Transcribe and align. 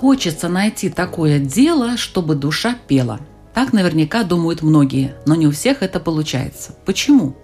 Хочется 0.00 0.48
найти 0.48 0.90
такое 0.90 1.40
дело, 1.40 1.96
чтобы 1.96 2.36
душа 2.36 2.76
пела. 2.86 3.18
Так 3.52 3.72
наверняка 3.72 4.22
думают 4.22 4.62
многие, 4.62 5.16
но 5.26 5.34
не 5.34 5.48
у 5.48 5.50
всех 5.50 5.82
это 5.82 5.98
получается. 5.98 6.76
Почему? 6.84 7.34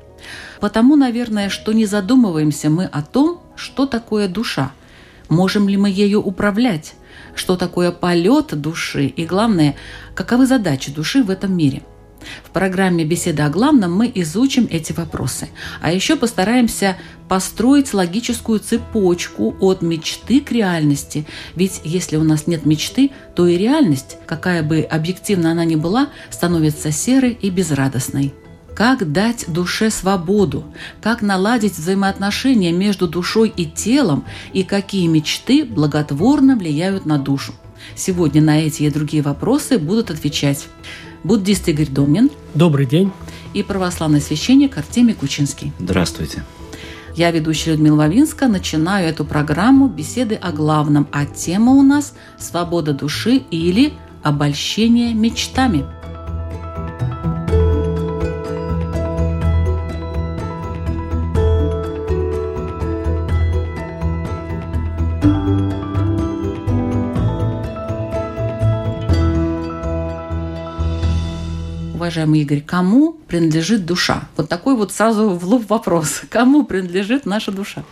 Потому, 0.60 0.94
наверное, 0.94 1.48
что 1.48 1.72
не 1.72 1.84
задумываемся 1.84 2.70
мы 2.70 2.84
о 2.84 3.02
том, 3.02 3.40
что 3.56 3.86
такое 3.86 4.28
душа. 4.28 4.70
Можем 5.28 5.68
ли 5.68 5.77
мы 5.77 5.90
ею 5.90 6.22
управлять? 6.22 6.94
Что 7.34 7.56
такое 7.56 7.90
полет 7.90 8.60
души? 8.60 9.06
И 9.06 9.27
главное, 9.27 9.74
каковы 10.14 10.46
задачи 10.46 10.92
души 10.92 11.24
в 11.24 11.30
этом 11.30 11.56
мире? 11.56 11.82
В 12.45 12.51
программе 12.51 13.05
«Беседа 13.05 13.46
о 13.46 13.51
главном» 13.51 13.92
мы 13.92 14.10
изучим 14.14 14.69
эти 14.70 14.92
вопросы. 14.92 15.48
А 15.80 15.92
еще 15.92 16.16
постараемся 16.16 16.97
построить 17.28 17.95
логическую 17.95 18.60
цепочку 18.60 19.56
от 19.60 19.83
мечты 19.83 20.41
к 20.41 20.52
реальности. 20.52 21.27
Ведь 21.55 21.81
если 21.84 22.16
у 22.16 22.25
нас 22.25 22.47
нет 22.47 22.66
мечты, 22.66 23.11
то 23.34 23.47
и 23.47 23.56
реальность, 23.56 24.16
какая 24.27 24.62
бы 24.62 24.81
объективно 24.81 25.53
она 25.53 25.64
ни 25.64 25.77
была, 25.77 26.08
становится 26.31 26.92
серой 26.92 27.36
и 27.41 27.50
безрадостной. 27.50 28.34
Как 28.75 29.12
дать 29.12 29.44
душе 29.47 29.88
свободу? 29.88 30.64
Как 31.00 31.22
наладить 31.22 31.78
взаимоотношения 31.78 32.72
между 32.72 33.06
душой 33.06 33.53
и 33.56 33.66
телом? 33.66 34.25
И 34.53 34.64
какие 34.64 35.06
мечты 35.06 35.64
благотворно 35.64 36.56
влияют 36.56 37.06
на 37.06 37.19
душу? 37.19 37.55
Сегодня 37.94 38.42
на 38.42 38.61
эти 38.61 38.83
и 38.83 38.91
другие 38.91 39.22
вопросы 39.22 39.78
будут 39.78 40.11
отвечать 40.11 40.66
буддист 41.25 41.69
Игорь 41.69 41.89
Домнин 41.89 42.30
Добрый 42.55 42.86
день. 42.86 43.11
и 43.55 43.62
православный 43.62 44.20
священник 44.20 44.77
Артемий 44.78 45.14
Кучинский. 45.14 45.72
Здравствуйте. 45.78 46.44
Я, 47.16 47.31
ведущая 47.31 47.72
Людмила 47.72 47.97
Вавинска, 47.97 48.48
начинаю 48.48 49.08
эту 49.08 49.25
программу 49.25 49.89
беседы 49.89 50.34
о 50.34 50.53
главном, 50.53 51.06
а 51.12 51.27
тема 51.27 51.72
у 51.72 51.83
нас 51.83 52.14
«Свобода 52.39 52.92
души» 52.92 53.36
или 53.50 53.92
«Обольщение 54.22 55.14
мечтами». 55.14 55.84
Уважаемый 72.14 72.42
Игорь, 72.42 72.60
кому 72.60 73.16
принадлежит 73.26 73.86
душа? 73.86 74.28
Вот 74.36 74.48
такой 74.48 74.76
вот 74.76 74.92
сразу 74.92 75.30
в 75.30 75.44
лоб 75.48 75.68
вопрос. 75.68 76.22
Кому 76.30 76.64
принадлежит 76.64 77.26
наша 77.26 77.50
душа? 77.50 77.82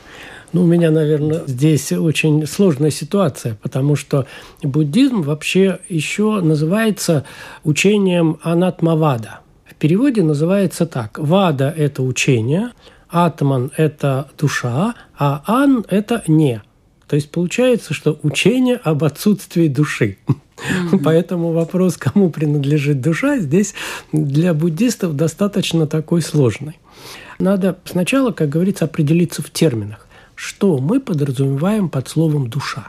Ну, 0.52 0.62
у 0.62 0.64
меня, 0.64 0.92
наверное, 0.92 1.42
здесь 1.48 1.90
очень 1.90 2.46
сложная 2.46 2.92
ситуация, 2.92 3.58
потому 3.60 3.96
что 3.96 4.26
буддизм 4.62 5.22
вообще 5.22 5.80
еще 5.88 6.40
называется 6.40 7.24
учением 7.64 8.38
анатмавада. 8.42 9.40
В 9.68 9.74
переводе 9.74 10.22
называется 10.22 10.86
так. 10.86 11.18
Вада– 11.18 11.74
это 11.77 12.05
учение, 12.05 12.70
атман– 13.08 13.72
это 13.77 14.28
душа, 14.38 14.94
а 15.18 15.42
ан– 15.48 15.84
это 15.88 16.22
не. 16.28 16.62
То 17.08 17.16
есть 17.16 17.32
получается, 17.32 17.92
что 17.92 18.16
учение 18.22 18.77
об 18.77 19.02
отсутствии 19.02 19.66
души. 19.66 20.18
Поэтому 21.05 21.52
вопрос, 21.52 21.96
кому 21.96 22.30
принадлежит 22.30 23.00
душа, 23.00 23.39
здесь 23.39 23.74
для 24.12 24.55
буддистов 24.55 25.17
достаточно 25.17 25.86
такой 25.86 26.23
сложный. 26.23 26.78
Надо 27.39 27.78
сначала, 27.84 28.30
как 28.30 28.48
говорится, 28.48 28.84
определиться 28.84 29.42
в 29.42 29.50
терминах. 29.50 30.06
Что 30.34 30.78
мы 30.78 31.00
подразумеваем 31.00 31.89
под 31.89 32.08
словом 32.08 32.48
«душа»? 32.48 32.89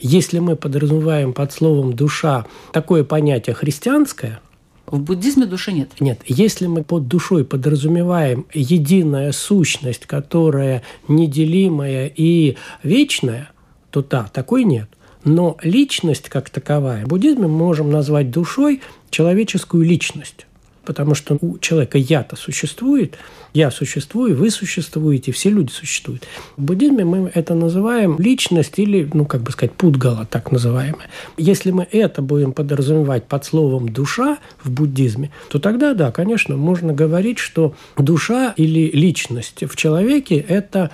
Если 0.00 0.38
мы 0.38 0.54
подразумеваем 0.56 1.32
под 1.32 1.52
словом 1.52 1.92
«душа» 1.92 2.46
такое 2.72 3.04
понятие 3.04 3.54
христианское, 3.54 4.40
В 4.86 5.00
буддизме 5.00 5.44
души 5.44 5.72
нет. 5.72 5.90
нет, 6.00 6.20
если 6.26 6.66
мы 6.66 6.82
под 6.82 7.08
душой 7.08 7.44
подразумеваем 7.44 8.46
единая 8.54 9.32
сущность, 9.32 10.06
которая 10.06 10.82
неделимая 11.08 12.10
и 12.14 12.56
вечная, 12.82 13.50
то 13.90 14.02
да, 14.02 14.30
такой 14.32 14.64
нет. 14.64 14.88
Но 15.24 15.56
личность 15.62 16.28
как 16.28 16.50
таковая, 16.50 17.04
в 17.04 17.08
буддизме 17.08 17.46
мы 17.46 17.56
можем 17.56 17.90
назвать 17.90 18.30
душой 18.30 18.80
человеческую 19.10 19.84
личность. 19.84 20.46
Потому 20.84 21.14
что 21.14 21.36
у 21.42 21.58
человека 21.58 21.98
я-то 21.98 22.34
существует, 22.34 23.18
я 23.52 23.70
существую, 23.70 24.34
вы 24.34 24.50
существуете, 24.50 25.32
все 25.32 25.50
люди 25.50 25.70
существуют. 25.70 26.26
В 26.56 26.62
буддизме 26.62 27.04
мы 27.04 27.30
это 27.34 27.54
называем 27.54 28.16
личность 28.18 28.78
или, 28.78 29.06
ну, 29.12 29.26
как 29.26 29.42
бы 29.42 29.52
сказать, 29.52 29.74
пудгала, 29.74 30.24
так 30.24 30.50
называемая. 30.50 31.08
Если 31.36 31.72
мы 31.72 31.86
это 31.92 32.22
будем 32.22 32.54
подразумевать 32.54 33.26
под 33.26 33.44
словом 33.44 33.90
«душа» 33.90 34.38
в 34.62 34.70
буддизме, 34.70 35.30
то 35.50 35.58
тогда, 35.58 35.92
да, 35.92 36.10
конечно, 36.10 36.56
можно 36.56 36.94
говорить, 36.94 37.38
что 37.38 37.74
душа 37.98 38.54
или 38.56 38.90
личность 38.90 39.64
в 39.64 39.76
человеке– 39.76 40.36
это 40.48 40.90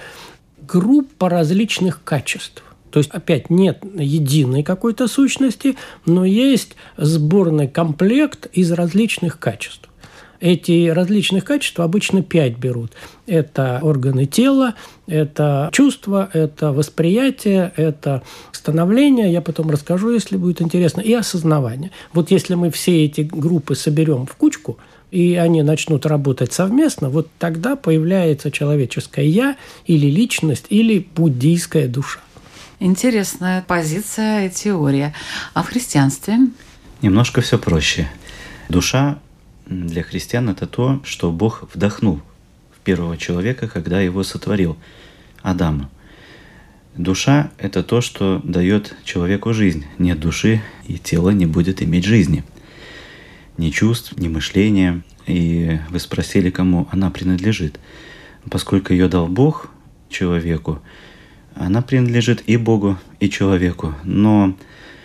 группа 0.67 1.29
различных 1.29 2.03
качеств. 2.03 2.65
То 2.94 2.99
есть, 2.99 3.10
опять, 3.10 3.50
нет 3.50 3.82
единой 3.99 4.62
какой-то 4.62 5.09
сущности, 5.09 5.75
но 6.06 6.25
есть 6.25 6.77
сборный 6.97 7.66
комплект 7.66 8.47
из 8.53 8.71
различных 8.71 9.41
качеств. 9.41 9.88
Эти 10.38 10.91
различных 10.91 11.44
качеств 11.44 11.81
обычно 11.81 12.22
пять 12.22 12.56
берут. 12.56 12.93
Это 13.27 13.81
органы 13.82 14.27
тела, 14.27 14.75
это 15.09 15.71
чувства, 15.72 16.31
это 16.32 16.71
восприятие, 16.71 17.72
это 17.75 18.22
становление, 18.53 19.32
я 19.32 19.41
потом 19.41 19.71
расскажу, 19.71 20.12
если 20.12 20.37
будет 20.37 20.62
интересно, 20.62 21.00
и 21.00 21.12
осознавание. 21.15 21.91
Вот 22.12 22.31
если 22.31 22.55
мы 22.55 22.71
все 22.71 23.06
эти 23.06 23.22
группы 23.22 23.75
соберем 23.75 24.26
в 24.26 24.37
кучку, 24.37 24.78
и 25.11 25.34
они 25.34 25.65
начнут 25.65 26.06
работать 26.06 26.53
совместно, 26.53 27.11
вот 27.11 27.26
тогда 27.41 27.75
появляется 27.75 28.53
человеческое 28.53 29.26
«я» 29.26 29.56
или 29.84 30.06
личность, 30.06 30.66
или 30.69 31.05
буддийская 31.16 31.88
душа. 31.88 32.21
Интересная 32.81 33.62
позиция 33.62 34.47
и 34.47 34.51
теория. 34.51 35.15
А 35.53 35.62
в 35.62 35.69
христианстве? 35.69 36.39
Немножко 37.03 37.41
все 37.41 37.59
проще. 37.59 38.09
Душа 38.69 39.19
для 39.67 40.03
христиан 40.03 40.49
это 40.49 40.67
то, 40.67 41.01
что 41.05 41.31
Бог 41.31 41.69
вдохнул 41.73 42.21
в 42.77 42.81
первого 42.81 43.17
человека, 43.17 43.69
когда 43.69 44.01
его 44.01 44.23
сотворил, 44.23 44.77
Адама. 45.43 45.91
Душа– 46.97 47.51
это 47.59 47.83
то, 47.83 48.01
что 48.01 48.41
дает 48.45 48.97
человеку 49.05 49.53
жизнь. 49.53 49.85
Нет 49.99 50.21
души, 50.21 50.62
и 50.87 50.99
тело 50.99 51.31
не 51.31 51.47
будет 51.47 51.83
иметь 51.83 52.05
жизни. 52.05 52.45
Ни 53.59 53.71
чувств, 53.71 54.15
ни 54.17 54.29
мышления. 54.29 55.03
И 55.27 55.81
вы 55.91 55.99
спросили, 55.99 56.51
кому 56.51 56.89
она 56.91 57.11
принадлежит. 57.11 57.81
Поскольку 58.51 58.93
ее 58.93 59.09
дал 59.09 59.27
Бог 59.27 59.71
человеку, 60.09 60.83
она 61.55 61.83
принадлежит 61.83 62.43
и 62.47 62.56
Богу, 62.56 62.99
и 63.21 63.31
человеку. 63.31 63.95
Но 64.05 64.56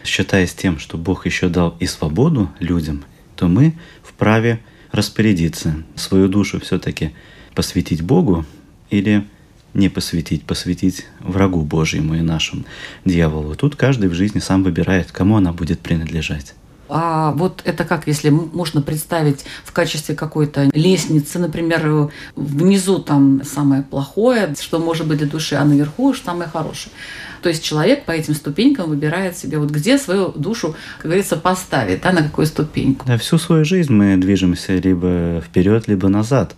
считаясь 0.04 0.54
тем, 0.54 0.80
что 0.80 0.98
Бог 0.98 1.26
еще 1.26 1.50
дал 1.50 1.76
и 1.80 1.86
свободу 1.86 2.50
людям, 2.60 3.04
то 3.36 3.48
мы 3.48 3.74
вправе 4.04 4.60
распорядиться, 4.92 5.84
свою 5.96 6.28
душу 6.28 6.60
все-таки 6.60 7.14
посвятить 7.54 8.02
Богу 8.02 8.46
или 8.90 9.26
не 9.74 9.90
посвятить, 9.90 10.44
посвятить 10.44 11.06
врагу 11.20 11.62
Божьему 11.62 12.16
и 12.16 12.22
нашему 12.22 12.64
дьяволу. 13.06 13.56
Тут 13.56 13.76
каждый 13.76 14.10
в 14.10 14.14
жизни 14.14 14.40
сам 14.40 14.64
выбирает, 14.64 15.12
кому 15.12 15.38
она 15.38 15.54
будет 15.54 15.80
принадлежать. 15.80 16.56
А 16.90 17.32
вот 17.34 17.62
это 17.66 17.86
как, 17.86 18.08
если 18.08 18.30
можно 18.30 18.82
представить 18.82 19.46
в 19.64 19.72
качестве 19.72 20.16
какой-то 20.16 20.70
лестницы, 20.74 21.38
например, 21.38 22.12
внизу 22.36 23.00
там 23.00 23.44
самое 23.44 23.84
плохое, 23.84 24.56
что 24.60 24.80
может 24.80 25.08
быть 25.08 25.20
для 25.20 25.28
души, 25.28 25.56
а 25.56 25.64
наверху 25.64 26.14
самое 26.14 26.50
хорошее. 26.50 26.94
То 27.42 27.50
есть 27.50 27.64
человек 27.64 28.06
по 28.06 28.12
этим 28.12 28.34
ступенькам 28.34 28.90
выбирает 28.90 29.38
себе, 29.38 29.60
вот 29.60 29.70
где 29.70 29.98
свою 29.98 30.30
душу, 30.30 30.76
как 30.98 31.06
говорится, 31.06 31.38
поставить, 31.38 32.02
да, 32.02 32.12
на 32.12 32.24
какую 32.24 32.48
ступеньку. 32.48 33.06
Да, 33.08 33.18
всю 33.18 33.38
свою 33.38 33.64
жизнь 33.64 33.94
мы 33.94 34.18
движемся 34.18 34.74
либо 34.74 35.42
вперед, 35.46 35.88
либо 35.88 36.10
назад. 36.10 36.56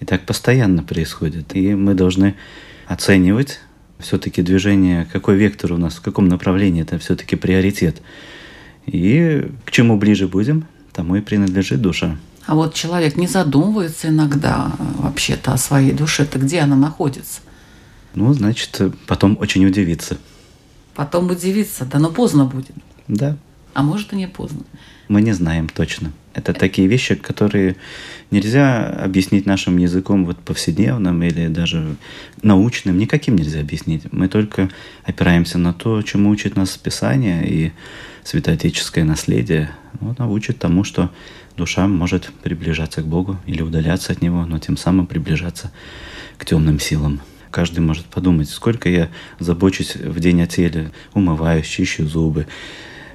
И 0.00 0.04
так 0.04 0.26
постоянно 0.26 0.82
происходит. 0.82 1.54
И 1.54 1.74
мы 1.74 1.94
должны 1.94 2.34
оценивать 2.86 3.60
все-таки 3.98 4.42
движение, 4.42 5.06
какой 5.12 5.36
вектор 5.36 5.72
у 5.72 5.76
нас, 5.76 5.94
в 5.94 6.02
каком 6.02 6.28
направлении, 6.28 6.82
это 6.82 6.98
все-таки 6.98 7.36
приоритет. 7.36 8.00
И 8.90 9.50
к 9.64 9.70
чему 9.70 9.96
ближе 9.96 10.26
будем, 10.28 10.66
тому 10.92 11.16
и 11.16 11.20
принадлежит 11.20 11.80
душа. 11.80 12.16
А 12.46 12.54
вот 12.54 12.72
человек 12.74 13.16
не 13.16 13.26
задумывается 13.26 14.08
иногда 14.08 14.72
э, 14.78 14.82
вообще-то 15.02 15.52
о 15.52 15.58
своей 15.58 15.92
душе-то, 15.92 16.38
где 16.38 16.60
она 16.60 16.76
находится. 16.76 17.40
Ну, 18.14 18.32
значит, 18.32 18.80
потом 19.06 19.36
очень 19.38 19.66
удивится. 19.66 20.16
Потом 20.94 21.30
удивиться, 21.30 21.84
да, 21.84 21.98
но 21.98 22.08
поздно 22.10 22.46
будет. 22.46 22.72
Да, 23.06 23.36
А 23.74 23.82
может 23.82 24.12
и 24.12 24.16
не 24.16 24.26
поздно. 24.26 24.60
мы 25.08 25.20
не 25.22 25.32
знаем 25.32 25.68
точно. 25.68 26.10
Это 26.34 26.52
такие 26.54 26.88
вещи, 26.88 27.14
которые 27.16 27.76
нельзя 28.30 28.86
объяснить 28.86 29.44
нашим 29.46 29.76
языком 29.76 30.24
вот 30.24 30.38
повседневным 30.38 31.22
или 31.22 31.48
даже 31.48 31.96
научным. 32.42 32.98
Никаким 32.98 33.36
нельзя 33.36 33.60
объяснить. 33.60 34.10
Мы 34.12 34.28
только 34.28 34.70
опираемся 35.04 35.58
на 35.58 35.72
то, 35.74 36.00
чему 36.02 36.30
учит 36.30 36.56
нас 36.56 36.76
Писание 36.76 37.48
и 37.48 37.72
святоотеческое 38.28 39.04
наследие. 39.04 39.70
Вот 40.00 40.18
научит 40.18 40.58
тому, 40.58 40.84
что 40.84 41.10
душа 41.56 41.88
может 41.88 42.30
приближаться 42.42 43.00
к 43.00 43.06
Богу 43.06 43.38
или 43.46 43.62
удаляться 43.62 44.12
от 44.12 44.20
Него, 44.20 44.44
но 44.44 44.58
тем 44.58 44.76
самым 44.76 45.06
приближаться 45.06 45.72
к 46.36 46.44
темным 46.44 46.78
силам. 46.78 47.22
Каждый 47.50 47.80
может 47.80 48.04
подумать, 48.04 48.50
сколько 48.50 48.90
я 48.90 49.08
забочусь 49.38 49.96
в 49.96 50.20
день 50.20 50.42
о 50.42 50.46
теле, 50.46 50.90
умываюсь, 51.14 51.66
чищу 51.66 52.06
зубы, 52.06 52.46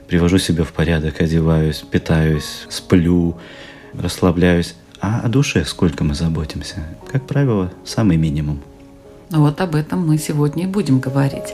привожу 0.07 0.39
себя 0.39 0.63
в 0.63 0.73
порядок, 0.73 1.21
одеваюсь, 1.21 1.83
питаюсь, 1.91 2.65
сплю, 2.69 3.37
расслабляюсь. 3.93 4.73
А 4.99 5.19
о 5.19 5.29
душе 5.29 5.63
сколько 5.63 6.03
мы 6.03 6.15
заботимся? 6.15 6.87
Как 7.11 7.27
правило, 7.27 7.71
самый 7.85 8.17
минимум. 8.17 8.63
Ну 9.29 9.41
вот 9.41 9.61
об 9.61 9.75
этом 9.75 10.07
мы 10.07 10.17
сегодня 10.17 10.63
и 10.63 10.67
будем 10.67 10.99
говорить. 10.99 11.53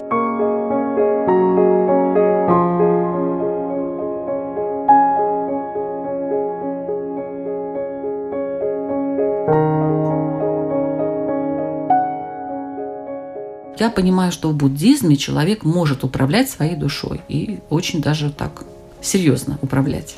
Я 13.80 13.90
понимаю, 13.90 14.34
что 14.34 14.50
в 14.50 14.56
буддизме 14.56 15.16
человек 15.16 15.64
может 15.64 16.04
управлять 16.04 16.50
своей 16.50 16.76
душой 16.76 17.22
и 17.30 17.60
очень 17.70 18.02
даже 18.02 18.30
так 18.30 18.66
серьезно 19.02 19.58
управлять. 19.62 20.16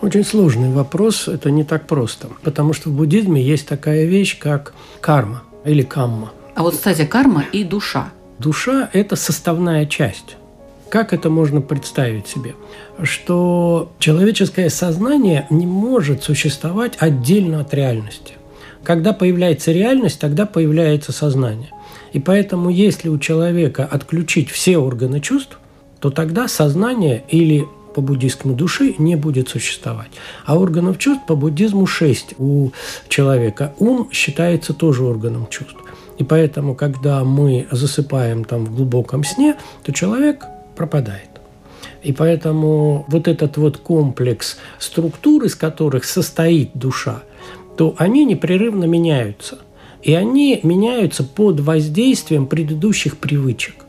Очень 0.00 0.24
сложный 0.24 0.70
вопрос, 0.70 1.26
это 1.26 1.50
не 1.50 1.64
так 1.64 1.88
просто. 1.88 2.28
Потому 2.42 2.72
что 2.72 2.90
в 2.90 2.92
буддизме 2.92 3.42
есть 3.42 3.66
такая 3.66 4.04
вещь, 4.04 4.38
как 4.38 4.74
карма 5.00 5.42
или 5.64 5.82
камма. 5.82 6.30
А 6.54 6.62
вот, 6.62 6.74
кстати, 6.74 7.04
карма 7.04 7.44
и 7.52 7.64
душа. 7.64 8.10
Душа– 8.38 8.88
это 8.92 9.16
составная 9.16 9.86
часть. 9.86 10.36
Как 10.88 11.12
это 11.12 11.30
можно 11.30 11.60
представить 11.60 12.28
себе? 12.28 12.54
Что 13.02 13.90
человеческое 13.98 14.70
сознание 14.70 15.48
не 15.50 15.66
может 15.66 16.22
существовать 16.22 16.94
отдельно 17.00 17.60
от 17.60 17.74
реальности. 17.74 18.34
Когда 18.84 19.12
появляется 19.12 19.72
реальность, 19.72 20.20
тогда 20.20 20.46
появляется 20.46 21.10
сознание. 21.10 21.70
И 22.12 22.20
поэтому, 22.20 22.70
если 22.70 23.08
у 23.08 23.18
человека 23.18 23.84
отключить 23.84 24.50
все 24.50 24.78
органы 24.78 25.20
чувств, 25.20 25.58
то 26.00 26.10
тогда 26.10 26.48
сознание 26.48 27.24
или 27.28 27.66
по 27.94 28.00
буддийскому 28.00 28.54
души 28.54 28.94
не 28.98 29.16
будет 29.16 29.48
существовать. 29.48 30.10
А 30.44 30.58
органов 30.58 30.98
чувств 30.98 31.24
по 31.26 31.36
буддизму 31.36 31.86
шесть 31.86 32.34
у 32.38 32.70
человека. 33.08 33.72
Ум 33.78 34.08
считается 34.12 34.74
тоже 34.74 35.04
органом 35.04 35.46
чувств. 35.48 35.76
И 36.18 36.24
поэтому, 36.24 36.74
когда 36.74 37.24
мы 37.24 37.66
засыпаем 37.70 38.44
там 38.44 38.66
в 38.66 38.76
глубоком 38.76 39.24
сне, 39.24 39.56
то 39.82 39.92
человек 39.92 40.44
пропадает. 40.76 41.28
И 42.02 42.12
поэтому 42.12 43.04
вот 43.08 43.28
этот 43.28 43.56
вот 43.56 43.78
комплекс 43.78 44.58
структур, 44.78 45.44
из 45.44 45.54
которых 45.54 46.04
состоит 46.04 46.70
душа, 46.74 47.22
то 47.76 47.94
они 47.98 48.24
непрерывно 48.24 48.84
меняются. 48.84 49.58
И 50.04 50.12
они 50.12 50.60
меняются 50.62 51.24
под 51.24 51.60
воздействием 51.60 52.46
предыдущих 52.46 53.16
привычек. 53.16 53.86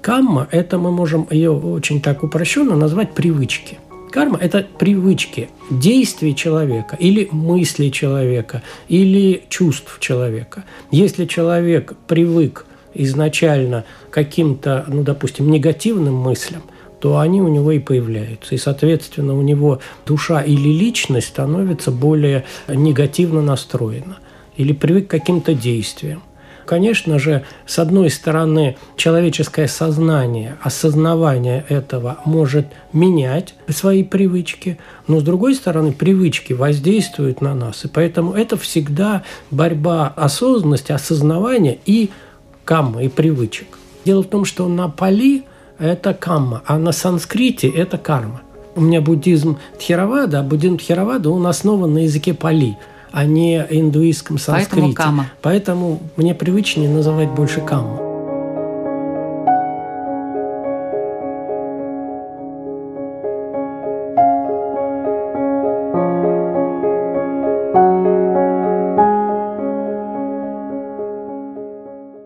Камма– 0.00 0.48
это 0.50 0.78
мы 0.78 0.90
можем 0.90 1.28
ее 1.30 1.50
очень 1.50 2.00
так 2.00 2.22
упрощенно 2.22 2.74
назвать 2.76 3.12
привычки. 3.12 3.78
Карма– 4.10 4.38
это 4.40 4.66
привычки 4.78 5.50
действий 5.70 6.34
человека 6.34 6.96
или 6.98 7.28
мыслей 7.30 7.92
человека, 7.92 8.62
или 8.88 9.44
чувств 9.50 9.98
человека. 10.00 10.64
Если 10.90 11.26
человек 11.26 11.92
привык 12.08 12.64
изначально 12.94 13.84
каким-то, 14.10 14.86
ну, 14.88 15.02
допустим, 15.02 15.50
негативным 15.50 16.14
мыслям, 16.14 16.62
то 17.00 17.18
они 17.18 17.42
у 17.42 17.48
него 17.48 17.70
и 17.72 17.78
появляются. 17.78 18.54
И, 18.54 18.58
соответственно, 18.58 19.38
у 19.38 19.42
него 19.42 19.80
душа 20.06 20.40
или 20.40 20.68
личность 20.70 21.28
становится 21.28 21.90
более 21.90 22.44
негативно 22.66 23.42
настроена 23.42 24.18
или 24.60 24.72
привык 24.72 25.08
к 25.08 25.10
каким-то 25.10 25.54
действиям. 25.54 26.22
Конечно 26.66 27.18
же, 27.18 27.44
с 27.66 27.78
одной 27.78 28.10
стороны, 28.10 28.76
человеческое 28.96 29.66
сознание, 29.66 30.56
осознавание 30.62 31.64
этого 31.68 32.18
может 32.24 32.66
менять 32.92 33.54
свои 33.68 34.04
привычки, 34.04 34.78
но 35.08 35.18
с 35.18 35.22
другой 35.24 35.54
стороны, 35.54 35.92
привычки 35.92 36.52
воздействуют 36.52 37.40
на 37.40 37.54
нас. 37.54 37.84
И 37.84 37.88
поэтому 37.88 38.34
это 38.34 38.56
всегда 38.56 39.24
борьба 39.50 40.12
осознанности, 40.14 40.92
осознавания 40.92 41.78
и 41.86 42.10
камма, 42.64 43.02
и 43.02 43.08
привычек. 43.08 43.78
Дело 44.04 44.22
в 44.22 44.28
том, 44.28 44.44
что 44.44 44.68
на 44.68 44.88
пали 44.88 45.44
это 45.78 46.14
камма, 46.14 46.62
а 46.66 46.78
на 46.78 46.92
санскрите 46.92 47.68
это 47.68 47.98
карма. 47.98 48.42
У 48.76 48.82
меня 48.82 49.00
буддизм 49.00 49.58
Тхеравада, 49.78 50.40
а 50.40 50.42
буддизм 50.42 50.76
Тхеравада, 50.76 51.30
он 51.30 51.46
основан 51.46 51.94
на 51.94 52.04
языке 52.04 52.32
пали, 52.34 52.76
а 53.12 53.24
не 53.24 53.66
индуистском 53.70 54.38
санскрите. 54.38 54.70
Поэтому 54.70 54.94
камма. 54.94 55.30
Поэтому 55.42 56.00
мне 56.16 56.34
привычнее 56.34 56.88
называть 56.88 57.30
больше 57.30 57.60
камма. 57.60 58.10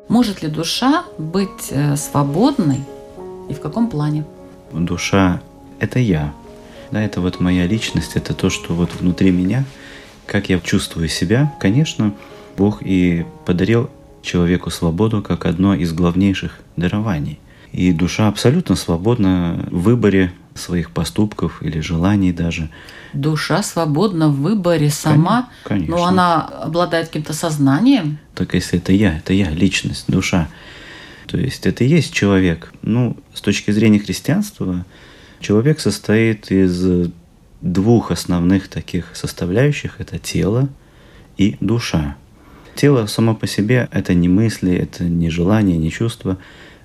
Может 0.09 0.43
ли 0.43 0.49
душа 0.49 1.05
быть 1.19 1.71
э, 1.71 1.97
свободной 1.97 2.81
и 3.49 3.53
в 3.55 3.61
каком 3.61 3.91
плане? 3.91 4.25
Душа– 4.73 5.41
это 5.81 5.99
я. 5.99 6.32
Да, 6.91 7.03
это 7.03 7.20
вот 7.20 7.41
моя 7.41 7.67
личность, 7.67 8.13
это 8.15 8.35
то, 8.35 8.49
что 8.49 8.75
вот 8.75 8.94
внутри 8.94 9.32
меня, 9.32 9.65
как 10.27 10.49
я 10.49 10.59
чувствую 10.61 11.09
себя. 11.09 11.55
Конечно, 11.61 12.15
Бог 12.57 12.83
и 12.83 13.25
подарил 13.45 13.91
человеку 14.23 14.71
свободу 14.71 15.23
как 15.23 15.47
одно 15.47 15.75
из 15.75 15.93
главнейших 15.93 16.61
дарований. 16.77 17.39
И 17.73 17.93
душа 17.93 18.29
абсолютно 18.29 18.77
свободна 18.77 19.67
в 19.71 19.83
выборе 19.83 20.33
своих 20.55 20.91
поступков 20.93 21.63
или 21.63 21.81
желаний 21.81 22.33
даже. 22.33 22.71
Душа 23.13 23.63
свободна 23.63 24.29
в 24.29 24.37
выборе 24.41 24.91
сама, 24.91 25.49
конечно. 25.65 25.97
но 25.97 26.05
она 26.05 26.43
обладает 26.43 27.09
каким-то 27.09 27.33
сознанием. 27.33 28.19
Только 28.35 28.57
если 28.57 28.79
это 28.79 28.93
я, 28.93 29.19
это 29.19 29.33
я, 29.33 29.51
личность, 29.51 30.05
душа. 30.09 30.49
То 31.27 31.37
есть 31.37 31.67
это 31.67 31.85
и 31.85 31.89
есть 31.89 32.13
человек. 32.13 32.73
Ну, 32.83 33.17
с 33.33 33.41
точки 33.41 33.73
зрения 33.73 33.99
христианства, 33.99 34.85
человек 35.41 35.81
состоит 35.81 36.51
из 36.53 37.11
двух 37.65 38.11
основных 38.11 38.69
таких 38.69 39.17
составляющих. 39.17 39.97
Это 39.99 40.19
тело 40.19 40.69
и 41.37 41.56
душа. 41.61 42.17
Тело 42.77 43.06
само 43.06 43.35
по 43.35 43.47
себе– 43.47 43.89
это 43.93 44.15
не 44.15 44.29
мысли, 44.29 44.73
это 44.73 45.05
не 45.05 45.31
желания, 45.31 45.77
не 45.79 45.91
чувства. 45.91 46.39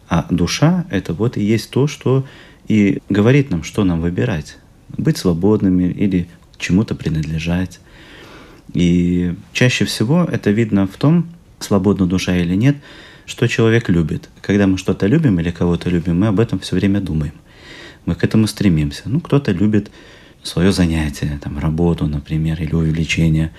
А 0.08 0.26
душа– 0.30 0.86
это 0.90 1.14
вот 1.14 1.38
и 1.38 1.44
есть 1.44 1.70
то, 1.70 1.88
что 1.88 2.26
и 2.68 3.02
говорит 3.10 3.52
нам, 3.52 3.64
что 3.64 3.84
нам 3.84 4.00
выбирать. 4.00 4.58
Быть 4.98 5.18
свободными 5.18 5.92
или 5.92 6.28
чему-то 6.58 6.96
принадлежать. 6.96 7.80
И 8.74 9.36
чаще 9.52 9.86
всего 9.86 10.24
это 10.24 10.52
видно 10.52 10.88
в 10.88 10.98
том, 10.98 11.28
свободна 11.60 12.06
душа 12.06 12.38
или 12.38 12.56
нет, 12.56 12.78
что 13.26 13.48
человек 13.48 13.90
любит. 13.90 14.30
Когда 14.42 14.66
мы 14.68 14.78
что-то 14.78 15.08
любим 15.08 15.40
или 15.40 15.52
кого-то 15.52 15.90
любим, 15.90 16.20
мы 16.20 16.28
об 16.28 16.40
этом 16.40 16.60
все 16.60 16.76
время 16.76 17.02
думаем. 17.02 17.34
Мы 18.06 18.16
к 18.16 18.24
этому 18.24 18.48
стремимся. 18.48 19.04
Ну, 19.06 19.20
кто-то 19.20 19.52
любит 19.52 19.92
свое 20.44 20.72
занятие, 20.72 21.40
там, 21.44 21.60
работу, 21.60 22.08
например, 22.08 22.62
или 22.62 22.74
увеличение. 22.74 23.52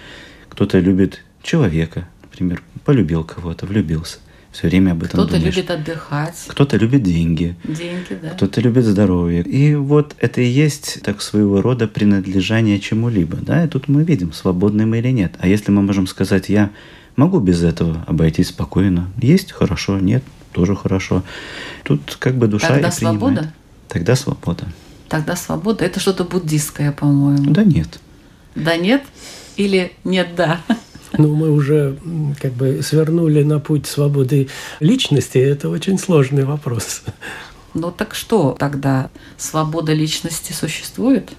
Кто-то 0.48 0.78
любит 0.78 1.22
человека, 1.42 2.08
например, 2.22 2.62
полюбил 2.84 3.24
кого-то, 3.24 3.66
влюбился. 3.66 4.18
Все 4.52 4.66
время 4.66 4.92
об 4.92 5.04
этом 5.04 5.20
Кто-то 5.20 5.36
любит 5.36 5.70
отдыхать, 5.70 6.44
Кто-то 6.48 6.76
любит 6.76 7.04
деньги, 7.04 7.54
деньги, 7.62 8.18
да. 8.20 8.30
кто-то 8.30 8.60
любит 8.60 8.84
здоровье. 8.84 9.42
И 9.42 9.76
вот 9.76 10.16
это 10.18 10.40
и 10.40 10.46
есть 10.46 11.02
так 11.04 11.22
своего 11.22 11.62
рода 11.62 11.86
принадлежание 11.86 12.80
чему-либо. 12.80 13.36
Да? 13.36 13.64
И 13.64 13.68
тут 13.68 13.86
мы 13.86 14.02
видим, 14.02 14.32
свободны 14.32 14.86
мы 14.86 14.98
или 14.98 15.10
нет. 15.10 15.34
А 15.38 15.46
если 15.46 15.70
мы 15.70 15.82
можем 15.82 16.08
сказать, 16.08 16.48
я 16.48 16.70
могу 17.14 17.38
без 17.38 17.62
этого 17.62 18.04
обойтись 18.08 18.48
спокойно, 18.48 19.12
есть 19.22 19.52
хорошо, 19.52 20.00
нет, 20.00 20.24
тоже 20.52 20.74
хорошо. 20.74 21.22
Тут 21.84 22.16
как 22.18 22.34
бы 22.36 22.48
душа 22.48 22.68
Тогда 22.68 22.88
и 22.88 22.92
принимает. 22.92 23.20
свобода? 23.20 23.52
Тогда 23.88 24.16
свобода. 24.16 24.64
Тогда 25.10 25.34
свобода– 25.34 25.84
это 25.86 25.98
что-то 25.98 26.22
буддистское, 26.22 26.92
по-моему. 26.92 27.50
Да 27.50 27.64
нет. 27.64 27.98
Да 28.54 28.76
нет? 28.76 29.02
Или 29.56 29.92
нет 30.04 30.36
да? 30.36 30.60
Ну, 31.18 31.34
мы 31.34 31.50
уже 31.50 31.98
как 32.40 32.52
бы 32.52 32.80
свернули 32.84 33.42
на 33.42 33.58
путь 33.58 33.88
свободы 33.88 34.48
личности. 34.78 35.38
Это 35.38 35.68
очень 35.68 35.98
сложный 35.98 36.44
вопрос. 36.44 37.02
Ну 37.74 37.90
так 37.90 38.14
что 38.14 38.54
тогда? 38.56 39.10
Свобода 39.36 39.92
личности 39.92 40.52
существует? 40.52 41.32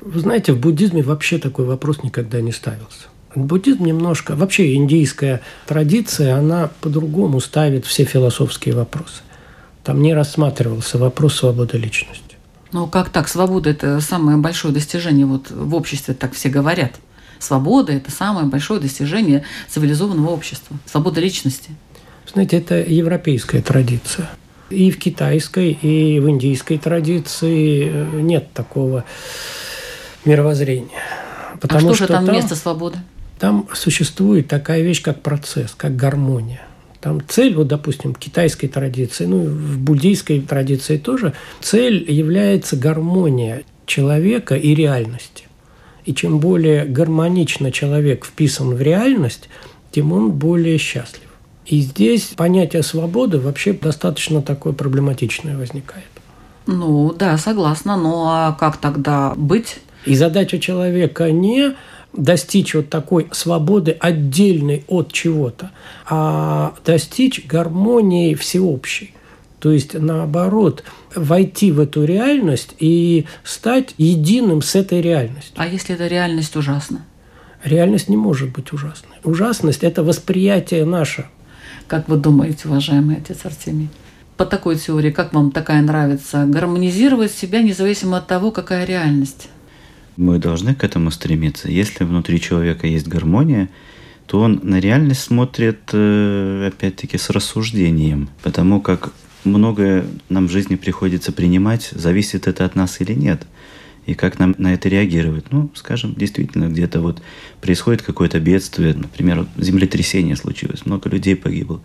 Вы 0.00 0.20
знаете, 0.20 0.54
в 0.54 0.58
буддизме 0.58 1.02
вообще 1.02 1.36
такой 1.36 1.66
вопрос 1.66 2.02
никогда 2.02 2.40
не 2.40 2.52
ставился. 2.52 3.08
Буддизм 3.34 3.84
немножко, 3.84 4.34
вообще 4.34 4.74
индийская 4.74 5.42
традиция, 5.66 6.38
она 6.38 6.70
по-другому 6.80 7.40
ставит 7.40 7.84
все 7.84 8.04
философские 8.04 8.74
вопросы. 8.74 9.20
Там 9.84 10.00
не 10.00 10.14
рассматривался 10.14 10.96
вопрос 10.96 11.34
свободы 11.36 11.76
личности. 11.76 12.25
Ну 12.76 12.86
как 12.86 13.08
так? 13.08 13.26
Свобода– 13.26 13.70
это 13.70 14.02
самое 14.02 14.36
большое 14.36 14.74
достижение. 14.74 15.24
Вот 15.24 15.50
в 15.50 15.74
обществе 15.74 16.12
так 16.12 16.34
все 16.34 16.50
говорят. 16.50 16.92
Свобода– 17.38 17.90
это 17.94 18.10
самое 18.10 18.46
большое 18.46 18.80
достижение 18.80 19.44
цивилизованного 19.70 20.28
общества. 20.28 20.76
Свобода 20.84 21.18
личности. 21.22 21.70
Знаете, 22.30 22.58
это 22.58 22.74
европейская 22.74 23.62
традиция. 23.62 24.28
И 24.68 24.90
в 24.90 24.98
китайской, 24.98 25.72
и 25.72 26.20
в 26.20 26.28
индийской 26.28 26.76
традиции 26.76 27.90
э, 27.90 28.20
нет 28.20 28.52
такого 28.52 29.06
мировоззрения. 30.26 31.00
а 31.66 31.80
что 31.80 31.94
же 31.94 32.06
там 32.06 32.26
вместо 32.26 32.56
свободы? 32.56 32.98
Там 33.38 33.68
существует 33.72 34.48
такая 34.48 34.82
вещь, 34.82 35.00
как 35.00 35.22
процесс, 35.22 35.74
как 35.74 35.96
гармония. 35.96 36.60
Там 37.00 37.20
цель, 37.26 37.54
вот, 37.54 37.68
допустим, 37.68 38.14
в 38.14 38.18
китайской 38.18 38.68
традиции, 38.68 39.26
ну, 39.26 39.44
в 39.44 39.78
буддийской 39.78 40.40
традиции 40.40 40.96
тоже, 40.96 41.34
цель 41.60 42.10
является 42.10 42.76
гармония 42.76 43.62
человека 43.86 44.56
и 44.56 44.74
реальности. 44.74 45.44
И 46.04 46.14
чем 46.14 46.38
более 46.38 46.84
гармонично 46.84 47.72
человек 47.72 48.24
вписан 48.24 48.74
в 48.74 48.80
реальность, 48.80 49.48
тем 49.90 50.12
он 50.12 50.30
более 50.30 50.78
счастлив. 50.78 51.22
И 51.66 51.80
здесь 51.80 52.32
понятие 52.36 52.82
свободы 52.82 53.40
вообще 53.40 53.72
достаточно 53.72 54.40
такое 54.40 54.72
проблематичное 54.72 55.56
возникает. 55.56 56.04
Ну 56.66 57.12
да, 57.12 57.36
согласна. 57.38 57.96
Ну 57.96 58.24
а 58.26 58.56
как 58.58 58.76
тогда 58.76 59.34
быть? 59.36 59.78
И 60.04 60.14
задача 60.14 60.58
человека 60.60 61.30
не 61.32 61.74
достичь 62.16 62.74
вот 62.74 62.88
такой 62.88 63.28
свободы 63.32 63.96
отдельной 63.98 64.84
от 64.88 65.12
чего-то, 65.12 65.70
а 66.08 66.74
достичь 66.84 67.46
гармонии 67.46 68.34
всеобщей. 68.34 69.14
То 69.58 69.72
есть, 69.72 69.94
наоборот, 69.94 70.84
войти 71.14 71.72
в 71.72 71.80
эту 71.80 72.04
реальность 72.04 72.74
и 72.78 73.26
стать 73.42 73.94
единым 73.98 74.62
с 74.62 74.74
этой 74.74 75.00
реальностью. 75.00 75.54
А 75.56 75.66
если 75.66 75.94
эта 75.94 76.06
реальность 76.06 76.54
ужасна? 76.56 77.04
Реальность 77.64 78.08
не 78.08 78.16
может 78.16 78.52
быть 78.52 78.72
ужасной. 78.72 79.16
Ужасность– 79.24 79.82
это 79.82 80.04
восприятие 80.04 80.84
наше. 80.84 81.26
Как 81.88 82.08
вы 82.08 82.16
думаете, 82.16 82.68
уважаемый 82.68 83.16
отец 83.16 83.38
Артемий? 83.44 83.88
По 84.36 84.44
такой 84.44 84.76
теории, 84.76 85.10
как 85.10 85.32
вам 85.32 85.50
такая 85.50 85.80
нравится? 85.80 86.44
Гармонизировать 86.46 87.32
себя 87.32 87.62
независимо 87.62 88.18
от 88.18 88.26
того, 88.26 88.50
какая 88.50 88.84
реальность? 88.84 89.48
Мы 90.16 90.38
должны 90.38 90.74
к 90.74 90.84
этому 90.84 91.10
стремиться. 91.10 91.70
Если 91.70 92.04
внутри 92.04 92.40
человека 92.40 92.86
есть 92.86 93.06
гармония, 93.06 93.68
то 94.26 94.40
он 94.40 94.60
на 94.62 94.80
реальность 94.80 95.20
смотрит, 95.20 95.80
э, 95.92 96.70
опять-таки, 96.72 97.18
с 97.18 97.30
рассуждением. 97.30 98.28
Потому 98.42 98.80
как 98.80 99.12
многое 99.44 100.06
нам 100.28 100.48
в 100.48 100.50
жизни 100.50 100.76
приходится 100.76 101.32
принимать, 101.32 101.90
зависит 101.92 102.48
это 102.48 102.64
от 102.64 102.74
нас 102.74 103.00
или 103.00 103.12
нет. 103.12 103.46
И 104.06 104.14
как 104.14 104.38
нам 104.38 104.54
на 104.58 104.72
это 104.72 104.88
реагировать? 104.88 105.46
Ну, 105.50 105.70
скажем, 105.74 106.14
действительно, 106.14 106.68
где-то 106.68 107.00
вот 107.00 107.20
происходит 107.60 108.02
какое-то 108.02 108.38
бедствие, 108.38 108.94
например, 108.94 109.40
вот 109.40 109.48
землетрясение 109.56 110.36
случилось, 110.36 110.86
много 110.86 111.08
людей 111.10 111.34
погибло, 111.34 111.82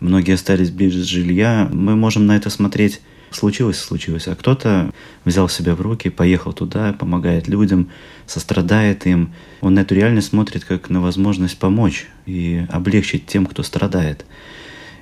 многие 0.00 0.34
остались 0.34 0.70
без 0.70 0.92
жилья. 0.92 1.68
Мы 1.72 1.94
можем 1.94 2.26
на 2.26 2.36
это 2.36 2.50
смотреть 2.50 3.00
случилось, 3.34 3.78
случилось. 3.78 4.28
А 4.28 4.34
кто-то 4.34 4.92
взял 5.24 5.48
себя 5.48 5.74
в 5.74 5.80
руки, 5.80 6.10
поехал 6.10 6.52
туда, 6.52 6.92
помогает 6.92 7.48
людям, 7.48 7.90
сострадает 8.26 9.06
им. 9.06 9.32
Он 9.60 9.74
на 9.74 9.80
эту 9.80 9.94
реальность 9.94 10.28
смотрит 10.28 10.64
как 10.64 10.90
на 10.90 11.00
возможность 11.00 11.58
помочь 11.58 12.06
и 12.26 12.66
облегчить 12.68 13.26
тем, 13.26 13.46
кто 13.46 13.62
страдает. 13.62 14.24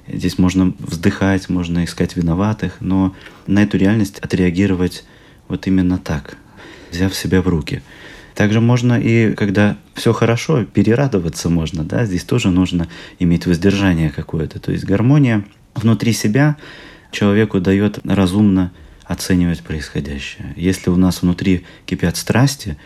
Здесь 0.08 0.38
можно 0.38 0.74
вздыхать, 0.78 1.48
можно 1.48 1.84
искать 1.84 2.16
виноватых, 2.16 2.76
но 2.80 3.14
на 3.46 3.62
эту 3.62 3.78
реальность 3.78 4.18
отреагировать 4.18 5.04
вот 5.48 5.66
именно 5.66 5.98
так, 5.98 6.36
взяв 6.90 7.14
себя 7.14 7.40
в 7.40 7.48
руки. 7.48 7.82
Также 8.34 8.60
можно 8.60 8.98
и, 8.98 9.34
когда 9.34 9.76
все 9.94 10.12
хорошо, 10.12 10.64
перерадоваться 10.64 11.50
можно, 11.50 11.84
да, 11.84 12.06
здесь 12.06 12.24
тоже 12.24 12.50
нужно 12.50 12.88
иметь 13.18 13.46
воздержание 13.46 14.10
какое-то, 14.10 14.58
то 14.58 14.72
есть 14.72 14.84
гармония 14.84 15.44
внутри 15.74 16.12
себя 16.12 16.56
человеку 17.12 17.60
дает 17.60 18.00
разумно 18.04 18.72
оценивать 19.04 19.60
происходящее. 19.62 20.52
Если 20.56 20.90
у 20.90 20.96
нас 20.96 21.22
внутри 21.22 21.64
кипят 21.86 22.16
страсти, 22.16 22.76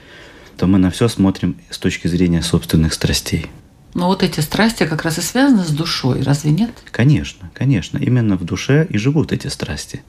то 0.59 0.67
мы 0.67 0.79
на 0.79 0.91
все 0.91 1.09
смотрим 1.09 1.57
с 1.71 1.79
точки 1.79 2.09
зрения 2.09 2.43
собственных 2.43 2.93
страстей. 2.93 3.47
Но 3.95 4.09
вот 4.09 4.23
эти 4.23 4.41
страсти 4.41 4.85
как 4.85 5.05
раз 5.05 5.19
и 5.19 5.23
связаны 5.23 5.65
с 5.65 5.71
душой, 5.71 6.23
разве 6.23 6.51
нет? 6.51 6.71
Конечно, 6.91 7.51
конечно. 7.55 7.97
Именно 7.97 8.37
в 8.37 8.45
душе 8.45 8.87
и 8.91 8.99
живут 8.99 9.33
эти 9.33 9.47
страсти. 9.47 10.03